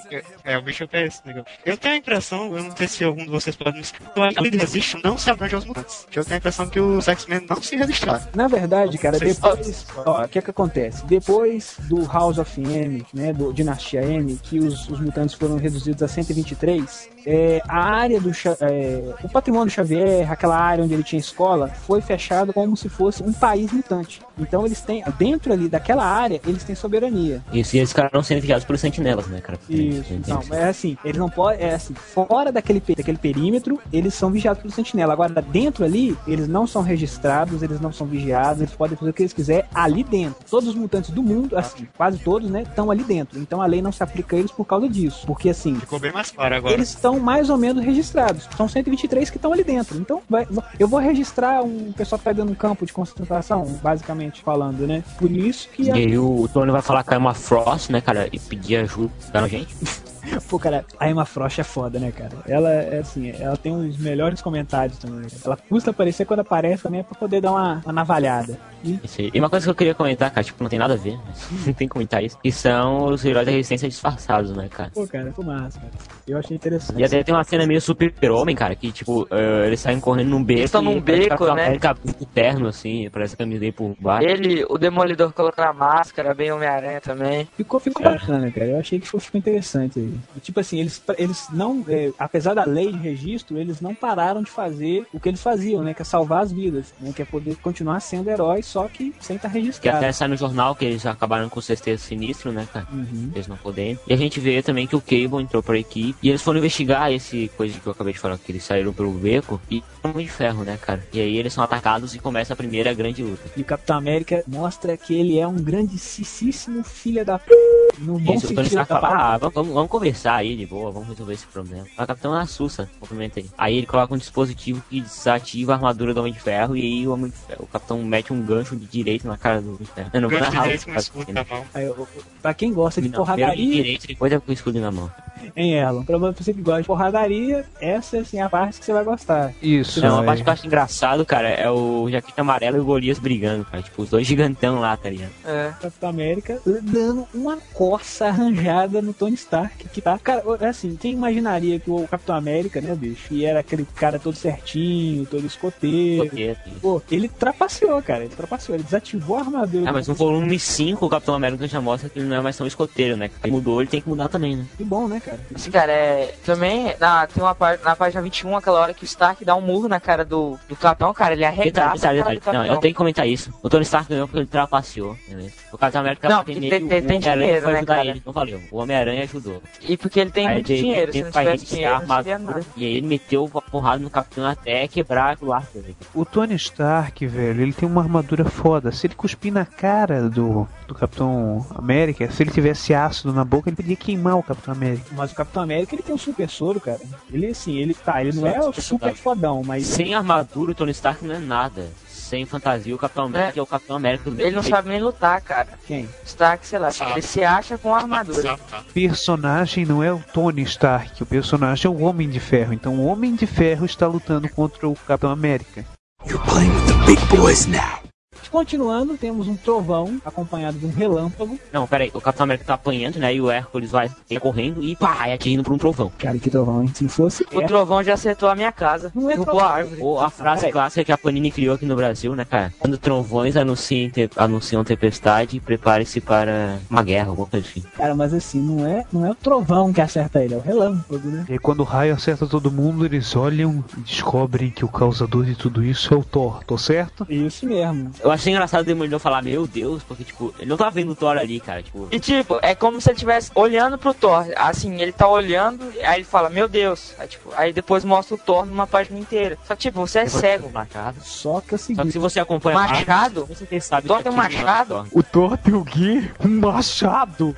[0.45, 1.47] É, o Bishop é esse negócio.
[1.65, 4.47] Eu tenho a impressão, eu não sei se algum de vocês pode me explicar, que
[4.47, 6.07] ele resiste não se abrange aos mutantes.
[6.15, 8.27] Eu tenho a impressão que os X-Men não se resistraram.
[8.35, 9.87] Na verdade, cara, depois.
[9.97, 11.05] Ó, o que é que acontece?
[11.19, 13.33] Depois do House of M, né?
[13.33, 18.31] Do Dinastia M, que os, os mutantes foram reduzidos a 123, é, a área do.
[18.31, 22.89] É, o patrimônio do Xavier, aquela área onde ele tinha escola, foi fechado como se
[22.89, 24.23] fosse um país mutante.
[24.39, 27.43] Então eles têm, dentro ali daquela área, eles têm soberania.
[27.53, 29.59] Isso, e eles ficaram sendo vigiados por sentinelas, né, cara?
[29.69, 34.31] Isso, então, é assim, eles não podem, é assim, fora daquele, daquele perímetro, eles são
[34.31, 35.13] vigiados pelo sentinela.
[35.13, 39.15] Agora, dentro ali, eles não são registrados, eles não são vigiados, eles podem fazer o
[39.15, 40.37] que eles quiserem ali dentro.
[40.49, 43.39] Todos os mutantes do mundo, assim, quase todos, né, estão ali dentro.
[43.41, 45.27] Então a lei não se aplica a eles por causa disso.
[45.27, 45.75] Porque assim.
[45.77, 46.75] Ficou bem mais claro agora.
[46.75, 48.49] Eles estão mais ou menos registrados.
[48.57, 49.99] São 123 que estão ali dentro.
[49.99, 50.47] Então, vai,
[50.79, 54.87] eu vou registrar um pessoal que tá dentro de um campo de concentração, basicamente falando,
[54.87, 55.03] né?
[55.19, 55.85] Por isso que.
[55.85, 59.13] E aí o Tony vai falar que é uma Frost, né, cara, e pedir ajuda
[59.31, 59.75] pra gente.
[60.49, 62.33] Pô, cara, a Emma Frost é foda, né, cara?
[62.47, 65.21] Ela é assim, ela tem os melhores comentários também.
[65.21, 65.27] Né?
[65.45, 68.59] Ela custa aparecer quando aparece também é pra poder dar uma, uma navalhada.
[68.85, 69.01] E...
[69.35, 71.19] e uma coisa que eu queria comentar, cara, tipo, não tem nada a ver,
[71.67, 74.91] não tem que comentar isso, que são os heróis da resistência disfarçados, né, cara?
[74.95, 75.93] Pô, cara, ficou massa, cara.
[76.27, 77.01] Eu achei interessante.
[77.01, 80.43] E até tem uma cena meio super-homem, cara, que, tipo, uh, eles saem correndo num
[80.43, 80.61] beco.
[80.61, 81.67] Eles estão num beco, né?
[81.67, 81.95] América
[82.35, 84.27] terno, assim, parece a camisa dele por baixo.
[84.27, 87.47] Ele, o Demolidor colocando a máscara, bem Homem-Aranha também.
[87.57, 88.13] Ficou, ficou é.
[88.13, 88.67] bacana, cara.
[88.67, 90.16] Eu achei que ficou, ficou interessante aí.
[90.43, 94.51] Tipo assim, eles, eles não, é, apesar da lei de registro, eles não pararam de
[94.51, 95.95] fazer o que eles faziam, né?
[95.95, 97.13] Que é salvar as vidas, né?
[97.15, 99.99] Que é poder continuar sendo heróis, só que sem estar registrado.
[99.99, 102.87] Que até sai no jornal que eles acabaram com o sexteto sinistro, né, cara?
[102.93, 103.31] Uhum.
[103.35, 103.99] Eles não podem.
[104.07, 107.13] E a gente vê também que o Cable entrou pra equipe e eles foram investigar
[107.13, 109.83] esse coisa que eu acabei de falar, que eles saíram pelo beco e
[110.17, 111.05] de ferro, né, cara?
[111.13, 113.43] E aí eles são atacados e começa a primeira grande luta.
[113.57, 117.53] E o Capitão América mostra que ele é um grandíssimo filho da p...
[117.99, 121.47] No bom Isso, sentido da ah, vamos, vamos, conversar aí de boa, vamos resolver esse
[121.47, 121.87] problema.
[121.99, 123.51] O Capitão assusta, cumprimenta ele.
[123.59, 127.09] Aí ele coloca um dispositivo que desativa a armadura do Homem de Ferro e aí
[127.09, 129.83] o, Homem de Ferro, o Capitão mete um gancho de direito na cara do Homem
[129.83, 130.11] de Ferro.
[130.13, 132.09] Eu não vou narrar o
[132.41, 133.57] Pra quem gosta de não, porradaria...
[133.57, 135.11] De direito, depois é com o escudo na mão.
[135.55, 138.93] Em Elon, pra você que gosta de porradaria, essa assim, é a parte que você
[138.93, 139.53] vai gostar.
[139.61, 140.01] Isso.
[140.01, 143.19] Não, a parte que eu acho engraçado, cara, é o Jaqueta Amarelo e o Golias
[143.19, 143.83] brigando, cara.
[143.83, 145.33] Tipo, os dois gigantão lá, tá ligado?
[145.45, 145.73] É.
[145.81, 150.19] Capitão América dando uma coça arranjada no Tony Stark, que tá.
[150.19, 154.19] Cara, é assim, quem imaginaria que o Capitão América, né, bicho, e era aquele cara
[154.19, 156.25] todo certinho, todo escoteiro.
[156.25, 158.25] escoteiro Pô, ele trapaceou, cara.
[158.25, 159.89] Ele trapaceou, ele desativou a armadura.
[159.89, 162.57] Ah, mas no volume 5 o Capitão América já mostra que ele não é mais
[162.57, 163.31] tão escoteiro, né?
[163.43, 164.67] Ele mudou, ele tem que mudar também, né?
[164.77, 165.41] Que bom, né, cara?
[165.55, 166.35] Assim, cara, é.
[166.45, 169.63] Também na, tem uma parte, na página 21, aquela hora que o Stark dá um
[169.63, 172.13] murro na cara do, do Capitão, cara, ele arregaça.
[172.13, 172.59] Detalhe, detalhe.
[172.59, 173.53] Não, eu tenho que comentar isso.
[173.63, 175.53] O Tony Stark ganhou porque ele trapaceou, beleza?
[175.73, 178.05] O Capitão América não, tem, tem, tem, tem dinheiro, né, cara?
[178.05, 178.61] Ele, não valeu.
[178.71, 179.63] O Homem-Aranha ajudou.
[179.89, 182.61] E porque ele tem aí, muito ele, dinheiro, ele, se não tivesse dinheiro, armadura, não
[182.77, 185.83] E aí ele meteu a porrada no Capitão até quebrar o arco.
[186.15, 188.91] O Tony Stark, velho, ele tem uma armadura foda.
[188.93, 193.69] Se ele cuspir na cara do, do Capitão América, se ele tivesse ácido na boca,
[193.69, 195.07] ele podia queimar o Capitão América.
[195.13, 197.01] Mas o Capitão América, ele tem um super soro, cara.
[197.33, 199.87] Ele, assim, ele tá, ele não é o super fodão, mas...
[199.87, 201.87] Sem armadura, o Tony Stark não é nada
[202.27, 204.31] sem fantasia, o Capitão América é, é o Capitão América.
[204.31, 205.69] Ele não sabe nem lutar, cara.
[205.87, 206.09] Quem?
[206.25, 208.55] Stark, sei lá, ele se acha com armadura.
[208.55, 212.73] O personagem não é o Tony Stark, o personagem é o Homem de Ferro.
[212.73, 215.85] Então o Homem de Ferro está lutando contra o Capitão América.
[216.27, 218.06] You're playing with the big boys now.
[218.51, 221.59] Continuando, temos um trovão acompanhado de um relâmpago.
[221.73, 223.35] Não, peraí, o Capitão América tá apanhando, né?
[223.35, 226.13] E o Hércules vai correndo e pá, é atingindo por um trovão.
[226.19, 226.91] Cara, que trovão, hein?
[226.95, 227.47] Se fosse.
[227.53, 227.67] O é...
[227.67, 229.11] trovão já acertou a minha casa.
[229.15, 229.61] Não é trovão.
[229.61, 230.01] árvore.
[230.01, 232.73] Ou a frase clássica que a Panini criou aqui no Brasil, né, cara?
[232.79, 234.31] Quando trovões anunciam, te...
[234.37, 237.83] anunciam tempestade, prepare-se para uma guerra, alguma coisa assim.
[237.97, 241.29] Cara, mas assim, não é, não é o trovão que acerta ele, é o relâmpago,
[241.29, 241.47] né?
[241.49, 245.55] E quando o raio acerta todo mundo, eles olham e descobrem que o causador de
[245.55, 247.27] tudo isso é o Thor, tô certo?
[247.29, 248.11] Isso mesmo.
[248.21, 251.15] Eu achei engraçado o Demolidor falar, meu Deus, porque, tipo, ele não tá vendo o
[251.17, 251.83] Thor ali, cara.
[251.83, 254.47] Tipo, E tipo, é como se ele estivesse olhando pro Thor.
[254.57, 257.15] Assim, ele tá olhando, aí ele fala, meu Deus.
[257.19, 259.59] Aí, tipo, aí depois mostra o Thor numa página inteira.
[259.67, 260.71] Só que, tipo, você é cego.
[260.73, 261.17] Machado.
[261.23, 262.13] Só que é o Só que seguinte.
[262.13, 263.47] se você acompanha Machado?
[263.47, 264.89] você sabe Thor tem um é machado?
[264.95, 265.07] Thor.
[265.13, 266.31] O Thor tem o quê?
[266.45, 267.57] Um machado.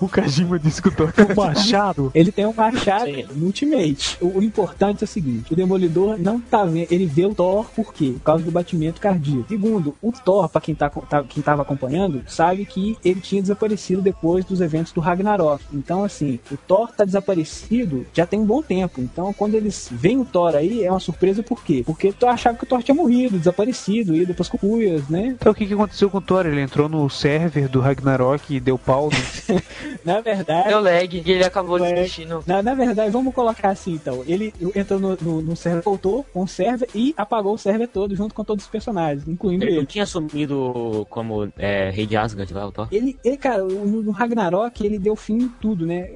[0.00, 2.10] O Kajima disse que o Thor tem um machado.
[2.14, 4.16] Ele tem um machado no Ultimate.
[4.20, 6.88] O, o importante é o seguinte: o Demolidor não tá vendo.
[6.90, 8.12] Ele vê o Thor por quê?
[8.14, 9.46] Por causa do batimento cardíaco.
[9.48, 14.00] Segundo, o Thor, pra quem, tá, tá, quem tava acompanhando, sabe que ele tinha desaparecido
[14.02, 15.62] depois dos eventos do Ragnarok.
[15.72, 19.00] Então, assim, o Thor tá desaparecido já tem um bom tempo.
[19.00, 21.82] Então, quando eles veem o Thor aí, é uma surpresa por quê?
[21.84, 25.36] Porque tu achava que o Thor tinha morrido, desaparecido, e depois com cuias, né?
[25.38, 26.46] Então o que, que aconteceu com o Thor?
[26.46, 29.08] Ele entrou no server do Ragnarok e deu pau.
[29.10, 29.58] no-
[30.04, 30.68] Na verdade.
[30.68, 31.94] Deu lag e ele acabou Lag.
[31.94, 32.42] desistindo.
[32.46, 34.22] Na, na verdade, vamos colocar assim então.
[34.26, 38.14] Ele entrou no, no, no server, voltou com o server e apagou o server todo
[38.16, 42.52] junto com todos os personagens, incluindo Ele não tinha assumido como é, rei de Asgard
[42.52, 42.88] lá, o Thor?
[42.90, 46.08] Ele, ele, cara, no, Ragnarok ele deu fim em tudo, né?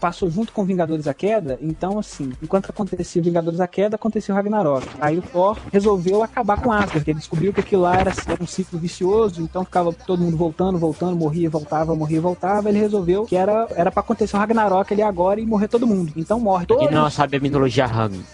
[0.00, 4.36] Passou junto com Vingadores a Queda, então assim, enquanto acontecia Vingadores a Queda, acontecia o
[4.36, 4.86] Ragnarok.
[5.00, 8.42] Aí o Thor resolveu acabar com Asgard, porque ele descobriu que aquilo lá era, era
[8.42, 12.68] um ciclo vicioso, então ficava todo mundo voltando, voltando, morria, voltava, morria, voltava.
[12.68, 16.12] Ele resolveu que era era para acontecer o Ragnarok ali agora e morrer todo mundo.
[16.16, 17.86] Então morre todo Quem não sabe a mitologia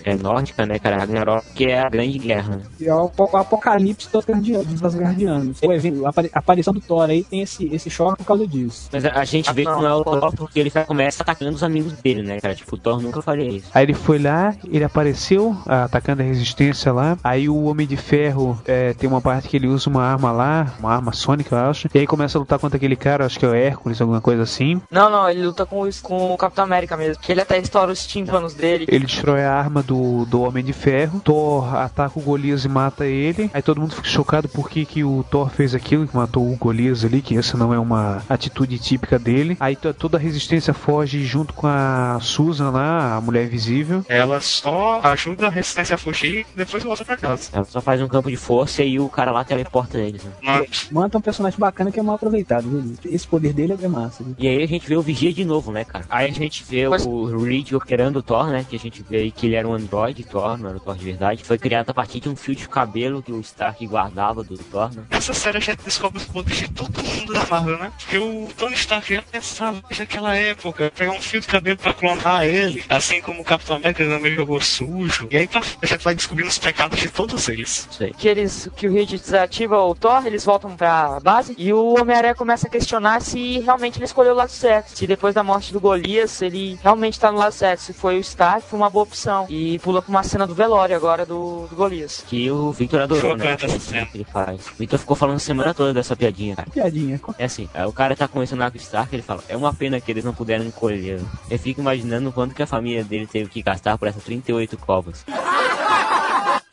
[0.05, 0.99] é nórdica, né, cara?
[0.99, 2.62] Ragnarok, que é a grande guerra, né?
[2.81, 4.66] É o apo- o apocalipse dos Asgardianos.
[4.67, 5.59] Dos Asgardianos.
[5.63, 8.47] O evento, a apari- a aparição do Thor aí tem esse, esse choque por causa
[8.47, 8.89] disso.
[8.93, 11.53] Mas a, a gente vê que não é o Thor porque ele já começa atacando
[11.55, 12.55] os amigos dele, né, cara?
[12.55, 13.69] Tipo, o Thor nunca faria isso.
[13.75, 17.19] Aí ele foi lá, ele apareceu ah, atacando a resistência lá.
[17.23, 20.75] Aí o Homem de Ferro é, tem uma parte que ele usa uma arma lá,
[20.79, 21.89] uma arma sônica, eu acho.
[21.95, 24.43] E aí começa a lutar contra aquele cara, acho que é o Hércules, alguma coisa
[24.43, 24.81] assim.
[24.91, 27.23] Não, não, ele luta com, o- com o Capitão América mesmo.
[27.23, 28.85] Que ele até estoura os tímpanos dele.
[28.89, 31.21] Ele destrói a arma do, do Homem de Ferro.
[31.21, 33.51] Thor ataca o Golias e mata ele.
[33.53, 36.57] Aí todo mundo fica chocado por que, que o Thor fez aquilo, que matou o
[36.57, 39.55] Golias ali, que essa não é uma atitude típica dele.
[39.61, 44.03] Aí to- toda a resistência foge junto com a Susan lá, a mulher invisível.
[44.09, 47.51] Ela só ajuda a resistência a fugir e depois volta pra casa.
[47.53, 50.31] Ela só faz um campo de força e o cara lá teleporta eles, né?
[50.42, 52.95] Mas, Manta é um personagem bacana que é mal aproveitado, viu?
[53.12, 54.25] Esse poder dele é massa.
[54.25, 54.35] Viu?
[54.38, 56.07] E aí a gente vê o Vigia de novo, né, cara?
[56.09, 58.64] Aí a gente vê o Reed operando o Thor, né?
[58.66, 60.97] Que a gente vê aí que ele era um androide Thor, não era o Thor
[60.97, 61.45] de verdade.
[61.45, 64.95] Foi criado a partir de um fio de cabelo que o Stark guardava do Thor,
[64.95, 65.05] né?
[65.11, 67.93] Essa série a gente descobre os poderes de todo mundo da Marvel, né?
[67.99, 71.93] Porque o Tony Stark já pensava desde aquela época, pegar um fio de cabelo pra
[71.93, 75.29] clonar ele, assim como o Capitão América também jogou sujo.
[75.31, 77.89] E aí pra, a gente vai descobrindo os pecados de todos eles.
[78.01, 78.13] Aí.
[78.13, 81.55] Que, eles, que o Reed desativa o Thor, eles voltam pra base.
[81.59, 84.97] E o Homem-Aranha começa a questionar se realmente ele escolheu o lado certo.
[84.97, 87.81] Se depois da morte do Golias, ele realmente tá no lado certo.
[87.81, 89.47] Se foi o Stark, foi uma boa opção.
[89.49, 92.25] E pula pra uma cena do velório agora do, do Golias.
[92.27, 93.57] Que o Victor adorou, né?
[93.61, 94.09] Essa cena.
[94.15, 94.66] Ele faz.
[94.66, 96.68] O Victor ficou falando a semana toda dessa piadinha, cara.
[96.68, 97.18] Piadinha.
[97.38, 99.72] É assim, aí o cara tá conversando lá com o Stark, ele fala, é uma
[99.72, 101.20] pena que eles não puderam encolher.
[101.51, 105.25] Eu fico imaginando quanto que a família dele teve que gastar por essas 38 covas.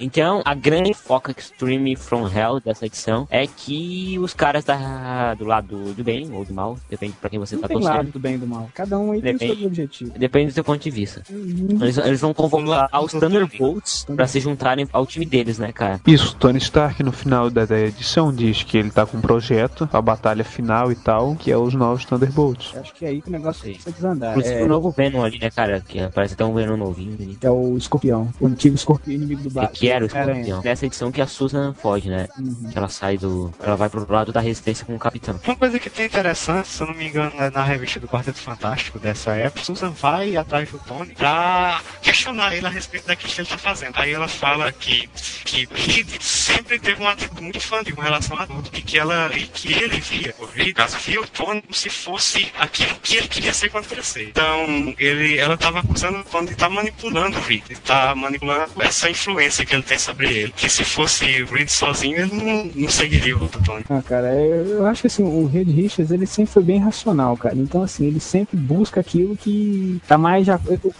[0.04, 5.46] Então, a grande foca Extreme From Hell dessa edição é que os caras da, do
[5.46, 8.12] lado do bem ou do mal, depende pra quem você Não tá tem lado torcendo,
[8.14, 8.70] do bem e do mal.
[8.74, 9.58] Cada um aí tem o Depende.
[9.60, 10.12] seu objetivo.
[10.20, 11.24] depende do seu ponto de vista.
[11.30, 16.00] Eles, eles vão convocar os Thunderbolts pra se juntarem ao time deles, né, cara?
[16.06, 19.88] Isso, Tony Stark no final da, da edição diz que ele tá com um projeto,
[19.94, 22.76] a batalha final e tal, que é os novos Thunderbolts.
[22.78, 24.32] Acho que é aí que o negócio precisa desandar.
[24.32, 25.80] Inclusive É, o novo Venom ali, né, cara?
[25.82, 27.38] Que parece até um Venom novinho ali.
[27.42, 28.30] é o escorpião.
[28.40, 29.74] O antigo escorpião inimigo do Que, Batman.
[29.74, 30.62] que era o escorpião.
[30.64, 32.28] Nessa edição que a Susan foge, né?
[32.38, 32.70] Uhum.
[32.72, 33.54] Que ela sai do.
[33.62, 35.40] Ela vai pro lado da resistência com o capitão.
[35.46, 38.40] Uma coisa que tem interessante, se eu não me engano, é na revista do Quarteto
[38.40, 43.42] Fantástico dessa época, Susan vai atrás do Tony pra questionar ele a respeito daquilo que
[43.42, 43.94] ele tá fazendo.
[43.98, 45.08] Aí ela fala que,
[45.46, 49.30] que Reed sempre teve uma atitude muito fã com relação a tudo, e que ela
[49.36, 53.16] e que ele via o Reed, caso via o Tony como se fosse aquilo que
[53.18, 54.30] ele queria ser quando crescer.
[54.30, 58.72] Então, ele, ela tava acusando o Tony de estar manipulando o Reed, de estar manipulando
[58.80, 60.54] essa influência que ele tem sobre ele.
[60.56, 63.84] Que se fosse o Reed sozinho, ele não, não seguiria o Tony.
[63.90, 67.36] Ah, cara, eu, eu acho que assim, o Reed Richards, ele sempre foi bem racional,
[67.38, 67.56] cara.
[67.56, 70.60] Então, assim, ele sempre busca aquilo que tá mais já.
[70.66, 70.94] O, o-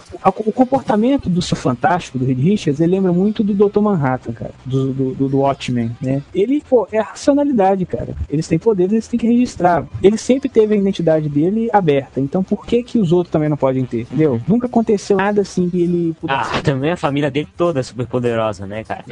[0.50, 3.80] o comportamento do seu fantástico, do Reed Richards, ele lembra muito do Dr.
[3.80, 4.52] Manhattan, cara.
[4.66, 6.22] Do, do, do, do Watchmen, né?
[6.34, 8.16] Ele, pô, é a racionalidade, cara.
[8.30, 9.86] Eles têm poderes, eles têm que registrar.
[10.02, 12.20] Ele sempre teve a identidade dele aberta.
[12.20, 14.02] Então, por que que os outros também não podem ter?
[14.02, 14.42] Entendeu?
[14.48, 16.50] Nunca aconteceu nada assim que ele pudesse.
[16.58, 18.63] Ah, também a família dele toda é super poderosa.
[18.64, 19.04] Poderosa, né, cara?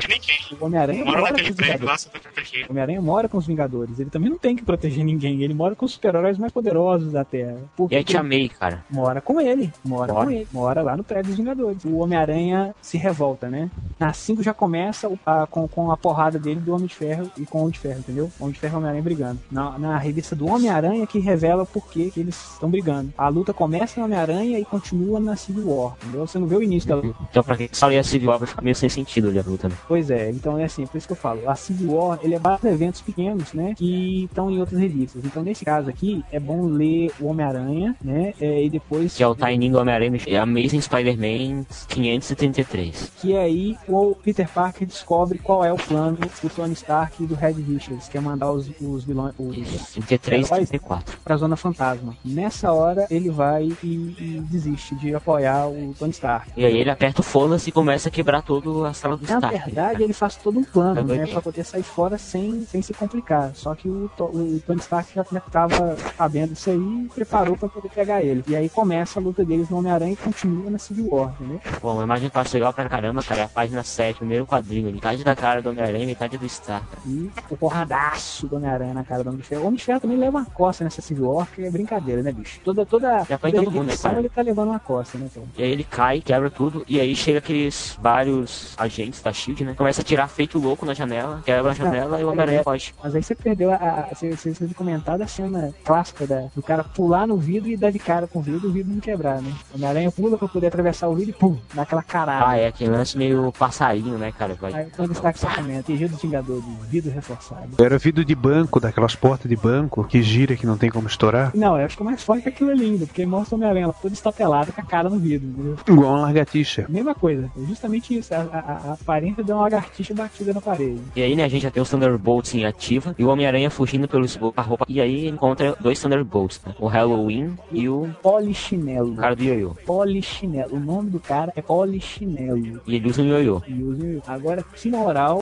[0.60, 2.06] O Homem-Aranha Mora mora com os Vingadores.
[2.06, 2.68] protegido.
[2.68, 4.00] O Homem-Aranha mora com os Vingadores.
[4.00, 5.42] Ele também não tem que proteger ninguém.
[5.44, 7.58] Ele mora com os super-heróis mais poderosos da Terra.
[7.76, 8.04] Por E a?
[8.04, 8.84] Tia May, cara.
[8.90, 10.26] Mora com ele, mora, Mora.
[10.26, 11.84] com ele, mora lá no prédio dos Vingadores.
[11.86, 13.70] O Homem-Aranha se revolta, né?
[14.00, 17.46] Na 5 já começa a- com, com a porrada dele do Homem de Ferro e
[17.46, 18.32] com o Homem de Ferro, entendeu?
[18.40, 19.40] O Homem de Ferro e o Homem-Aranha brigando.
[19.52, 23.14] Na, na revista do Homem-Aranha que revela por que eles estão brigando.
[23.18, 26.26] A luta começa no Homem-Aranha e continua na Civil War, entendeu?
[26.28, 27.20] Você não vê o início da luta.
[27.30, 29.50] Então, pra quem só lê a Civil War, vai ficar meio sem sentido ali a
[29.50, 29.76] luta, né?
[29.88, 32.40] Pois é, então é assim, por isso que eu falo, a Civil War, ele é
[32.40, 35.24] de eventos pequenos, né, que estão em outras revistas.
[35.26, 39.16] Então, nesse caso aqui, é bom ler o Homem-Aranha, né, é, e depois...
[39.16, 43.12] Que é o Tiny Homem-Aranha e Amazing Spider-Man 533.
[43.18, 47.36] Que aí o Peter Parker descobre qual é o plano do Tony Stark e do
[47.36, 49.56] Red Richards, que é mandar os, os vilões, os
[49.92, 51.20] 33 e heróis 34.
[51.24, 52.16] pra Zona Fantasma.
[52.24, 56.52] Nessa hora, ele vai e, e desiste de apoiar o Tony Stark.
[56.56, 59.50] E aí ele aperta o foda-se e começa a quebrar toda a sala do Na
[59.50, 63.52] verdade, ele faz todo um plano, né, pra poder sair fora sem, sem se complicar.
[63.56, 67.70] Só que o, o Tony Stark já, já tava sabendo isso aí e preparou pra
[67.70, 68.44] poder pegar ele.
[68.48, 71.62] E aí começa a luta deles no Homem-Aranha e continua na Civil War, entendeu?
[71.82, 73.42] Bom, a imagem passa legal pra caramba, cara.
[73.42, 74.92] É a página 7, primeiro quadrinho.
[74.92, 76.86] Metade da cara do Homem-Aranha e metade do Stark.
[77.06, 79.64] E o porradaço do Homem-Aranha na cara do Homem de Ferro.
[79.64, 82.32] O Homem de Ferro também leva uma costa nessa Civil War, que é brincadeira, né,
[82.32, 82.60] bicho?
[82.64, 84.20] Toda, toda, Já foi toda todo mundo, né, cara?
[84.20, 85.46] ele tá levando uma costa, né, cara?
[85.58, 89.74] E aí ele cai, quebra tudo, e aí chega aqueles vários agentes da SHIELD, né?
[89.78, 92.94] Começa a tirar feito louco na janela, quebra a janela e o Homem-Aranha foge.
[93.04, 93.76] Mas aí você perdeu a.
[93.76, 97.78] a você, você, você comentar da cena clássica da, do cara pular no vidro e
[97.78, 99.52] dar de cara com o vidro e o vidro não quebrar, né?
[99.72, 102.48] O Homem-Aranha pula pra poder atravessar o vidro e pum, dá aquela carada.
[102.48, 104.56] Ah, é aquele lance meio passarinho, né, cara?
[104.56, 104.74] Vai...
[104.74, 107.62] Aí quando está que você comenta, Gil do Vingador, de vidro reforçado.
[107.84, 111.52] Era vidro de banco, daquelas portas de banco que gira que não tem como estourar.
[111.56, 113.94] Não, eu acho que é mais forte que aquilo ali ainda, porque mostra o Homem-Aranha
[114.02, 115.78] todo estatelado com a cara no vidro, entendeu?
[115.88, 116.86] Igual uma largatixa.
[116.90, 118.34] Mesma coisa, é justamente isso.
[118.34, 121.02] A, a- a aparência de uma lagartixa batida na parede.
[121.16, 124.08] E aí, né, a gente já tem os Thunderbolts em ativa e o Homem-Aranha fugindo
[124.08, 124.86] pelo esgoto a roupa.
[124.88, 126.74] E aí encontra dois Thunderbolts, né?
[126.80, 129.16] O Halloween e o Polichinelo.
[129.16, 129.76] cara do ioiô.
[129.86, 130.76] Polichinelo.
[130.76, 132.82] O nome do cara é Polichinelo.
[132.88, 133.62] E ele usa um ioiô.
[133.68, 135.40] E usa- Agora, se na oral,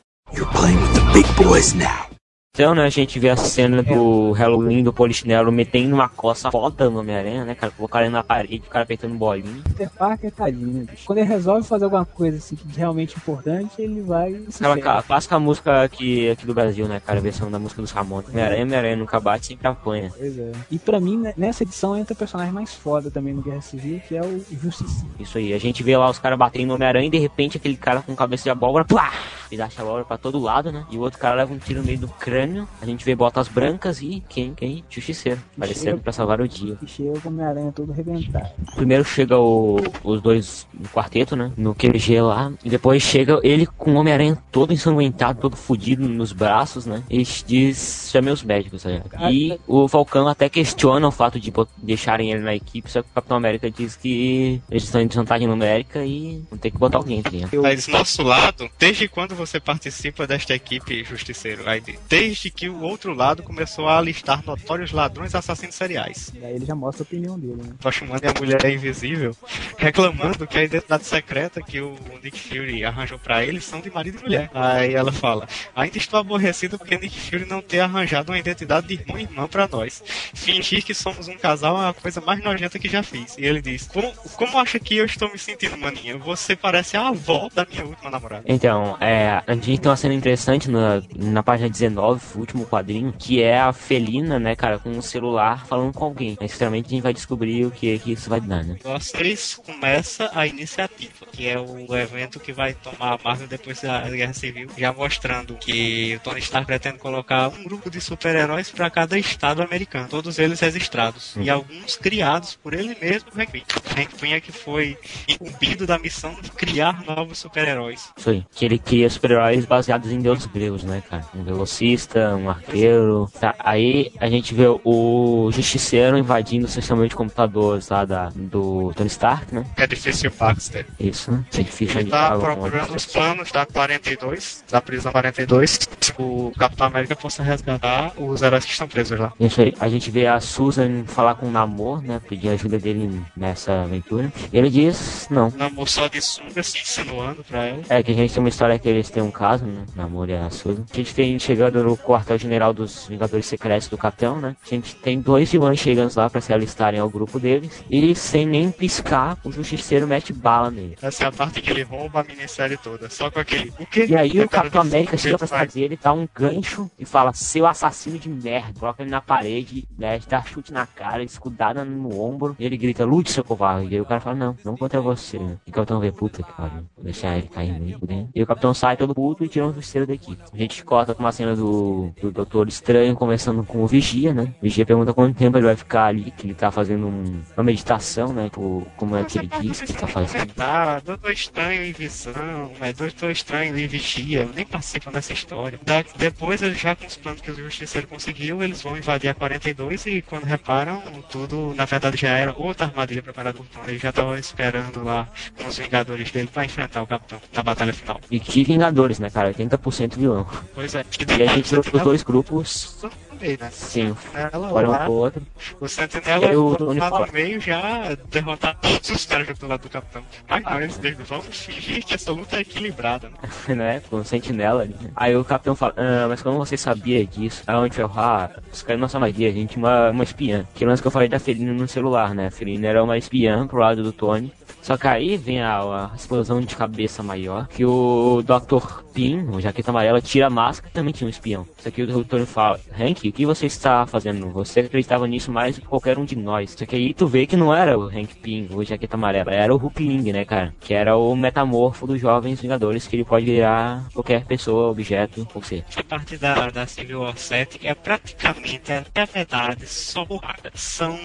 [2.60, 6.90] Então, né, a gente vê a cena do Halloween do Polichinelo metendo uma coça foda
[6.90, 7.72] no Homem-Aranha, né, cara?
[7.72, 9.64] Colocar ele na parede, o cara apertando bolinha.
[9.64, 11.06] Peter Parker, tadinho, né, bicho?
[11.06, 15.40] Quando ele resolve fazer alguma coisa assim que é realmente importante, ele vai Aquela clássica
[15.40, 17.20] música aqui, aqui do Brasil, né, cara?
[17.20, 18.28] A versão da música dos Ramones.
[18.28, 20.12] Homem-Aranha, Homem-Aranha nunca bate, sempre apanha.
[20.18, 20.52] Pois é.
[20.70, 24.02] E pra mim, né, nessa edição entra o personagem mais foda também no Guerra Civil,
[24.06, 25.06] que é o Justiça.
[25.18, 27.78] Isso aí, a gente vê lá os caras batendo no Homem-Aranha e de repente aquele
[27.78, 29.14] cara com cabeça de abóbora, plá!
[29.52, 30.86] Ele acha a pra todo lado, né?
[30.92, 32.68] E o outro cara leva um tiro no meio do crânio.
[32.82, 34.54] A gente vê botas brancas e quem?
[34.54, 34.84] Quem?
[34.90, 35.40] Justiceiro.
[35.58, 36.78] Aparecendo pra salvar o dia.
[36.82, 38.50] E chega o Homem-Aranha todo arrebentado.
[38.76, 41.52] Primeiro chega o- os dois no quarteto, né?
[41.58, 42.52] No QG lá.
[42.64, 47.04] E depois chega ele com o Homem-Aranha todo ensanguentado, todo fudido nos braços, né?
[47.10, 49.32] E diz: chamei os médicos, tá ligado?
[49.32, 53.14] E o Falcão até questiona o fato de deixarem ele na equipe, só que o
[53.14, 57.22] Capitão América diz que eles estão em desvantagem numérica e não tem que botar alguém,
[57.22, 57.62] tá ligado?
[57.62, 61.68] Mas nosso lado, desde quando você participa desta equipe justiceiro?
[61.68, 66.32] Aí, desde que o outro lado começou a alistar notórios ladrões e assassinos seriais.
[66.36, 67.74] E aí ele já mostra a opinião dele, né?
[67.80, 69.36] Tô chamando a mulher é invisível,
[69.78, 74.20] reclamando que a identidade secreta que o Nick Fury arranjou pra eles são de marido
[74.20, 74.52] e mulher.
[74.54, 78.96] Aí ela fala: Ainda estou aborrecido porque Nick Fury não ter arranjado uma identidade de
[78.96, 80.04] irmão e irmã pra nós.
[80.34, 83.38] Fingir que somos um casal é a coisa mais nojenta que já fiz.
[83.38, 86.18] E ele diz: Como, como acha que eu estou me sentindo, maninha?
[86.18, 88.44] Você parece a avó da minha última namorada.
[88.46, 93.14] Então, é, a gente tem uma cena interessante na, na página 19, o último quadrinho,
[93.18, 96.38] que é a Felina, né, cara, com um celular falando com alguém.
[96.42, 98.78] Extremamente a gente vai descobrir o que, que isso vai dar, né?
[98.84, 104.02] Vocês começa a iniciativa, que é o evento que vai tomar a Marvel depois da
[104.10, 108.90] Guerra Civil, já mostrando que o Tony Stark pretende colocar um grupo de super-heróis para
[108.90, 113.64] cada estado americano, todos eles registrados e alguns criados por ele mesmo, Hank Pym.
[114.00, 114.98] Hank Pym é que foi
[115.28, 118.10] incumbido da missão de criar novos super-heróis.
[118.26, 118.46] Aí.
[118.52, 121.26] Que ele cria super-heróis baseados em deuses gregos, né, cara?
[121.36, 123.30] Um velocista, um arqueiro.
[123.40, 128.94] Tá, aí a gente vê o Justiceiro invadindo o sistema de computadores lá da, do
[128.96, 129.66] Tony Stark, né?
[129.76, 130.86] É difícil Baxter.
[131.00, 131.44] Isso, né?
[131.54, 135.80] Ele tá procurando os planos da 42, da prisão 42.
[136.18, 139.34] O Capitão América possa resgatar os heróis que estão presos lá.
[139.40, 139.74] Isso aí.
[139.80, 142.22] A gente vê a Susan falar com o Namor, né?
[142.28, 144.32] Pedir ajuda dele nessa aventura.
[144.52, 145.52] Ele diz, não.
[145.56, 147.82] Namor só de sunga, se insinuando pra ela.
[147.90, 149.86] É, que a gente tem uma história que eles têm um caso, né?
[149.96, 150.86] Namor e a Susan.
[150.92, 154.56] A gente tem chegando no quartel-general dos Vingadores Secretos do Capitão, né?
[154.66, 157.84] A gente tem dois vilões chegando lá pra se alistarem ao grupo deles.
[157.90, 160.98] E sem nem piscar, o Justiceiro mete bala nele.
[161.02, 163.10] Essa é a parte que ele rouba a minissérie toda.
[163.10, 163.74] Só com aquele.
[163.80, 164.06] O quê?
[164.10, 167.34] E aí É o Capitão América chega pra cima dele, dá um gancho e fala,
[167.34, 168.80] seu assassino de merda.
[168.80, 172.56] Coloca ele na parede, né, dá chute na cara, escudada no ombro.
[172.60, 173.69] E ele grita, lute, seu covarde.
[173.84, 175.38] E aí o cara fala, não, não contra você.
[175.38, 176.86] E o Capitão vê, puta que pariu.
[176.96, 178.28] Vou deixar ele cair mesmo, né?
[178.34, 180.38] E o Capitão sai todo puto e tira um justiceiro daqui.
[180.54, 184.54] A gente corta com uma cena do, do Doutor Estranho conversando com o Vigia, né?
[184.60, 187.64] O Vigia pergunta quanto tempo ele vai ficar ali, que ele tá fazendo um- uma
[187.64, 188.50] meditação, né?
[188.52, 190.54] Por, como é que ele diz que tá fazendo.
[190.54, 194.80] Tá, Doutor Estranho em visão, é Doutor Estranho em vigia, eu nem por
[195.16, 195.80] essa história.
[195.84, 200.06] Da- depois, já com os planos que o Justiceiro conseguiu, eles vão invadir a 42
[200.06, 203.90] e quando reparam, tudo na verdade já era outra armadilha preparada Tony.
[203.90, 205.28] Eles já estavam esperando lá
[205.68, 208.20] os Vingadores dele pra enfrentar o Capitão na batalha final.
[208.30, 209.54] E que Vingadores, né, cara?
[209.54, 210.48] 80% vilão.
[210.74, 211.06] Pois é,
[211.38, 212.98] E a gente viu os dois grupos.
[213.40, 213.70] Né?
[213.72, 214.16] Sim.
[214.34, 215.42] Ela um lá, pro outro.
[215.80, 217.28] o Sentinela E o lá Tony no fala.
[217.32, 220.22] meio já derrotar todos os caras estão lá do Capitão.
[220.48, 223.36] Ah, não, eles devem- vamos fingir que essa luta é equilibrada, né?
[223.76, 224.02] né?
[224.10, 224.96] Com o sentinela ali.
[225.16, 227.64] Aí o capitão fala, ah, mas como você sabia disso?
[227.68, 230.66] Onde ferro, ah, os caras não são magia, a gente tinha uma, uma espiã.
[230.76, 232.48] Que lance que eu falei da Felina no celular, né?
[232.48, 234.52] A Felina era uma espiã pro lado do Tony.
[234.82, 239.04] Só que aí vem a, a explosão de cabeça maior, que o Dr.
[239.14, 241.68] Pin, o Jaqueta Amarela, tira a máscara também tinha um espião.
[241.78, 244.50] Só que o Tony fala, Hank, o que você está fazendo?
[244.50, 246.72] Você acreditava nisso mais do que qualquer um de nós.
[246.78, 249.74] Só que aí tu vê que não era o Hank Pym, o Jaqueta Amarela, era
[249.74, 250.74] o Hulkling, né, cara?
[250.80, 255.64] Que era o metamorfo dos Jovens Vingadores, que ele pode virar qualquer pessoa, objeto, ou
[255.64, 255.86] seja.
[255.96, 260.72] A parte da, da Civil War 7 é praticamente, até a verdade, só porrada.
[260.74, 261.18] São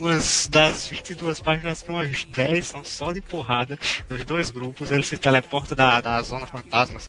[0.00, 4.90] umas das 22 páginas que umas 10 são só de porrada dos dois grupos.
[4.90, 7.00] Eles se teleportam da, da Zona Fantasma.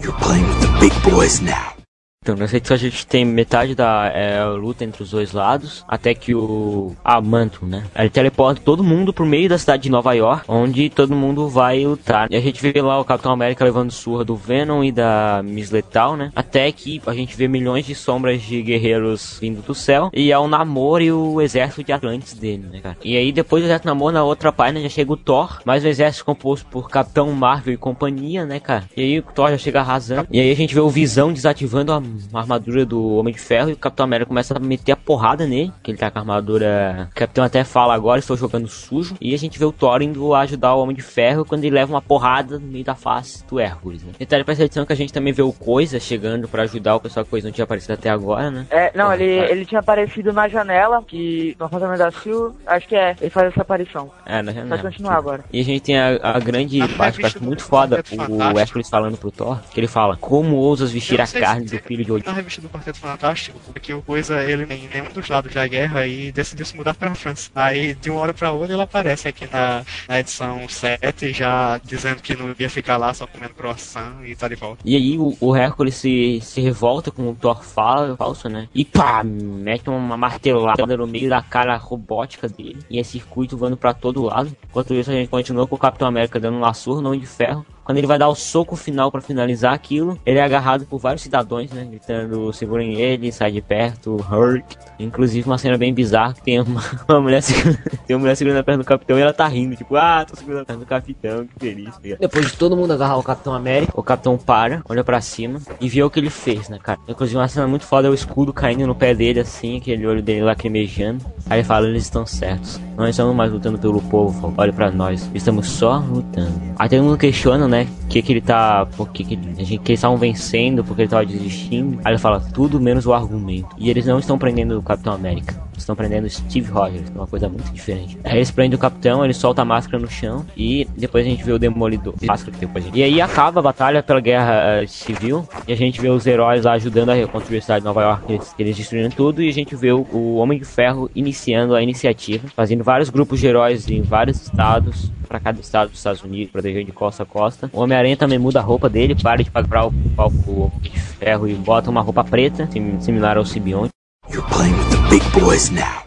[0.00, 1.76] You're playing with the big boys now.
[2.24, 6.14] Então, nessa edição a gente tem metade da é, luta entre os dois lados, até
[6.14, 7.84] que o ah, Manto, né?
[7.94, 11.84] Ele teleporta todo mundo pro meio da cidade de Nova York, onde todo mundo vai
[11.84, 12.26] lutar.
[12.30, 15.70] E a gente vê lá o Capitão América levando surra do Venom e da Miss
[15.70, 16.32] Letal, né?
[16.34, 20.38] Até que a gente vê milhões de sombras de guerreiros vindo do céu, e é
[20.38, 22.96] o Namor e o exército de Atlantes dele, né, cara?
[23.04, 25.88] E aí depois do exército Namor, na outra página já chega o Thor, mais um
[25.88, 28.84] exército composto por Capitão Marvel e companhia, né, cara?
[28.96, 30.26] E aí o Thor já chega arrasando.
[30.30, 32.00] E aí a gente vê o Visão desativando a
[32.32, 35.46] a armadura do Homem de Ferro e o Capitão América começa a meter a porrada
[35.46, 37.08] nele, que ele tá com a armadura.
[37.10, 39.14] O Capitão até fala agora, estou jogando sujo.
[39.20, 41.92] E a gente vê o Thor indo ajudar o Homem de Ferro quando ele leva
[41.92, 44.12] uma porrada no meio da face do Hércules, né?
[44.18, 47.00] Detalhe pra essa edição que a gente também vê o Coisa chegando pra ajudar o
[47.00, 48.66] pessoal que Coisa não tinha aparecido até agora, né?
[48.70, 52.94] É, não, ele, ele tinha aparecido na janela, que no apartamento da Sil, acho que
[52.94, 54.10] é, ele faz essa aparição.
[54.26, 54.82] É, na Pode janela.
[54.82, 55.44] continuar agora.
[55.52, 58.88] E a gente tem a, a grande parte, que eu acho muito foda, o Hércules
[58.88, 62.26] falando pro Thor, que ele fala, como ousas vestir a carne do filho de Odin?
[62.26, 66.06] Na revista do Quarteto Fantástico, que o Coisa, ele em nenhum dos lados da guerra
[66.06, 67.50] e decidiu se mudar pra França.
[67.54, 72.20] Aí, de uma hora pra outra, ele aparece aqui na, na edição 7, já dizendo
[72.22, 74.82] que não ia ficar lá só comendo croissant e tá de volta.
[74.84, 78.68] E aí o, o Hércules se, se revolta com o Thor fala, falso, né?
[78.74, 82.78] E pá, mete uma martelada no meio da cara robótica dele.
[82.90, 84.54] E é circuito voando pra todo lado.
[84.68, 87.64] Enquanto isso a gente continua com o Capitão América dando um laço Homem de ferro.
[87.84, 91.22] Quando ele vai dar o soco final pra finalizar aquilo, ele é agarrado por vários
[91.22, 91.84] cidadãos, né?
[91.84, 94.64] Gritando, segurem ele, sai de perto, hurt.
[94.98, 98.60] Inclusive uma cena bem bizarra que tem uma, uma mulher segurando, tem uma mulher segurando
[98.60, 100.88] a perna do capitão e ela tá rindo, tipo, ah, tô segurando a perna do
[100.88, 101.94] capitão, que feliz.
[102.02, 102.20] ligado?
[102.20, 105.88] Depois de todo mundo agarrar o Capitão América, o capitão para, olha pra cima e
[105.88, 106.98] vê o que ele fez, né, cara?
[107.08, 110.22] Inclusive uma cena muito foda é o escudo caindo no pé dele assim, aquele olho
[110.22, 111.24] dele lacrimejando.
[111.48, 112.80] Aí ele fala, eles estão certos.
[112.96, 115.28] Nós estamos mais lutando pelo povo, olha pra nós.
[115.34, 116.52] Estamos só lutando.
[116.78, 117.73] Aí todo mundo questiona, né?
[118.08, 118.86] Que que ele tá.
[118.96, 121.98] Por que, que eles estavam vencendo, porque ele tava desistindo.
[122.04, 123.74] Aí ele fala, tudo menos o argumento.
[123.78, 125.63] E eles não estão prendendo o Capitão América.
[125.76, 128.18] Estão prendendo Steve Rogers, é uma coisa muito diferente.
[128.24, 131.42] Aí eles prendem o capitão, ele solta a máscara no chão e depois a gente
[131.44, 132.14] vê o Demolidor.
[132.22, 135.72] Máscara que depois a gente- E aí acaba a batalha pela guerra eh, civil e
[135.72, 138.54] a gente vê os heróis lá ajudando a reconstruir a cidade de Nova York, eles,
[138.58, 142.48] eles destruindo tudo e a gente vê o, o Homem de Ferro iniciando a iniciativa,
[142.54, 146.84] fazendo vários grupos de heróis em vários estados, para cada estado dos Estados Unidos, protegendo
[146.84, 147.68] de costa a costa.
[147.72, 151.54] O Homem-Aranha também muda a roupa dele, para de pagar o palco de Ferro e
[151.54, 153.88] bota uma roupa preta, sim- similar ao Sibione.
[154.30, 156.04] You're playing with the big boys now.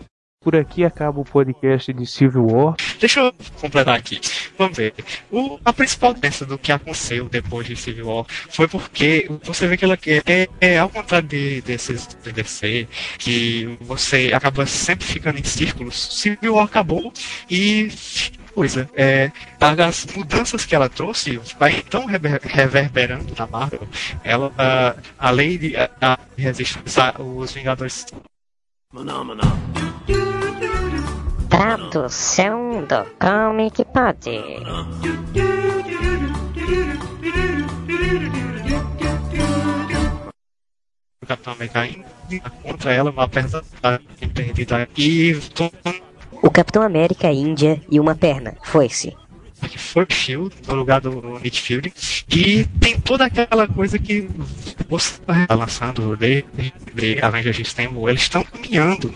[0.47, 2.77] por aqui acaba o podcast de Civil War.
[3.01, 4.17] Deixa eu completar aqui.
[4.57, 4.93] Vamos ver.
[5.29, 9.75] O, a principal diferença do que aconteceu depois de Civil War foi porque você vê
[9.75, 12.87] que ela é, é ao contrário de, desses de DC,
[13.17, 16.17] que você acaba sempre ficando em círculos.
[16.17, 17.11] Civil War acabou
[17.51, 17.89] e
[18.57, 18.89] coisa.
[18.95, 23.87] É, as mudanças que ela trouxe vai tão rever, reverberando na Marvel.
[24.23, 28.07] Ela, a, a lei de a, a resistência, os Vingadores.
[28.91, 29.43] Maná, maná.
[31.49, 34.27] Tradução do Comic Pod.
[41.21, 43.61] O Capitão América ainda contra ela, uma perna
[44.33, 44.89] perdida.
[44.97, 45.35] E
[46.41, 48.55] O Capitão América Índia e uma perna.
[48.63, 49.15] Foi-se.
[49.69, 51.93] que foi o Shield no lugar do Nick Fury
[52.29, 54.29] e tem toda aquela coisa que
[54.87, 56.45] você está lançando de,
[56.93, 59.13] de Avengers Assemble, eles estão caminhando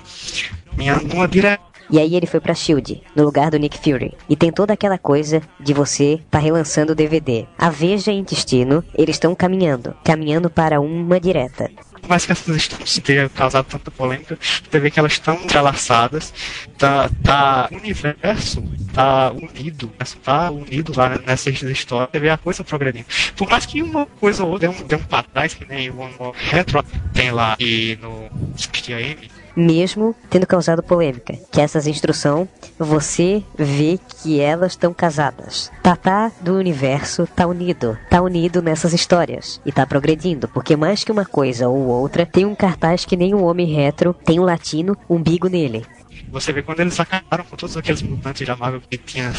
[0.71, 4.13] caminhando numa direção E aí ele foi pra Shield, no lugar do Nick Fury.
[4.29, 7.45] E tem toda aquela coisa de você tá relançando o DVD.
[7.57, 11.69] A Veja e Intestino, eles estão caminhando, caminhando para uma direta.
[12.07, 16.33] Mais que essas histórias tenham causado tanta polêmica, você vê que elas estão entrelaçadas,
[16.77, 19.91] tá, tá, o universo tá unido,
[20.23, 23.05] tá unido lá nessas histórias, você vê a coisa progredindo.
[23.35, 25.89] Por mais que uma coisa ou outra dê um, dê um pra trás, que nem
[25.89, 26.83] o Retro
[27.13, 31.37] tem lá e no Speed AM, Mesmo tendo causado polêmica.
[31.51, 32.47] Que essas instruções,
[32.77, 35.71] você vê que elas estão casadas.
[35.83, 37.97] Tatá do universo tá unido.
[38.09, 39.61] Tá unido nessas histórias.
[39.65, 40.47] E tá progredindo.
[40.47, 44.13] Porque mais que uma coisa ou outra, tem um cartaz que nem o homem retro,
[44.13, 45.85] tem um latino, umbigo nele.
[46.31, 49.33] Você vê quando eles acabaram com todos aqueles mutantes da Marvel que tinha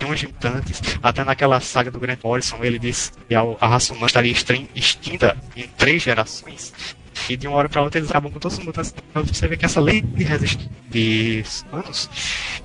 [0.00, 4.06] milhões de mutantes, até naquela saga do Grant Morrison, ele disse que a raça humana
[4.06, 6.74] estaria extin- extinta em três gerações.
[7.30, 8.92] E de uma hora para outra eles acabam com todos os mutantes.
[9.08, 12.10] Então você vê que essa lei de resistência de humanos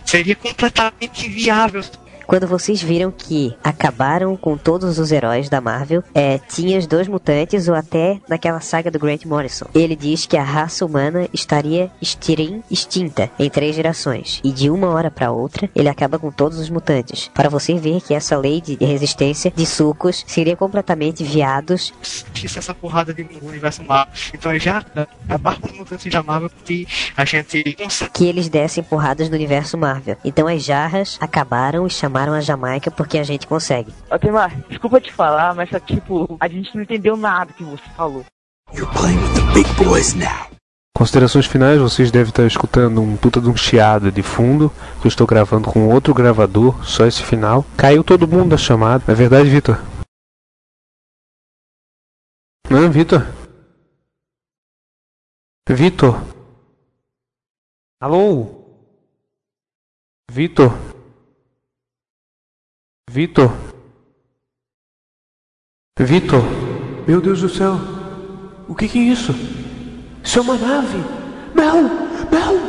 [0.03, 1.83] seria completamente inviável.
[2.27, 7.07] Quando vocês viram que acabaram com todos os heróis da Marvel, é, tinha os dois
[7.07, 9.67] mutantes ou até naquela saga do Grant Morrison.
[9.75, 14.41] Ele diz que a raça humana estaria estirim, extinta em três gerações.
[14.43, 17.29] E de uma hora para outra, ele acaba com todos os mutantes.
[17.33, 21.93] Para você ver que essa lei de resistência de sucos seria completamente viados
[22.33, 24.13] Isso, essa porrada de universo Marvel.
[24.33, 24.83] Então já
[25.27, 27.77] acabaram com os mutantes da Marvel que a gente
[28.13, 30.17] que eles dessem porradas no universo Marvel.
[30.25, 33.93] Então as jarras acabaram e chamaram a Jamaica porque a gente consegue.
[34.09, 37.83] Ô, Temar, desculpa te falar, mas só, tipo, a gente não entendeu nada que você
[37.95, 38.25] falou.
[38.73, 40.55] You're playing with the big boys now.
[40.97, 45.09] Considerações finais, vocês devem estar escutando um puta de um chiado de fundo, que eu
[45.09, 47.65] estou gravando com outro gravador, só esse final.
[47.75, 49.77] Caiu todo mundo da chamada, não é verdade, Vitor?
[52.69, 53.27] Não, Vitor?
[55.69, 56.21] Vitor?
[57.99, 58.63] Alô?
[60.31, 60.94] Vitor?
[63.15, 63.49] Vitor?
[65.97, 66.43] Vitor?
[67.07, 67.75] Meu Deus do céu!
[68.67, 69.31] O que que é isso?
[70.21, 70.97] Isso é uma nave!
[71.55, 71.83] Não!
[72.29, 72.64] Não!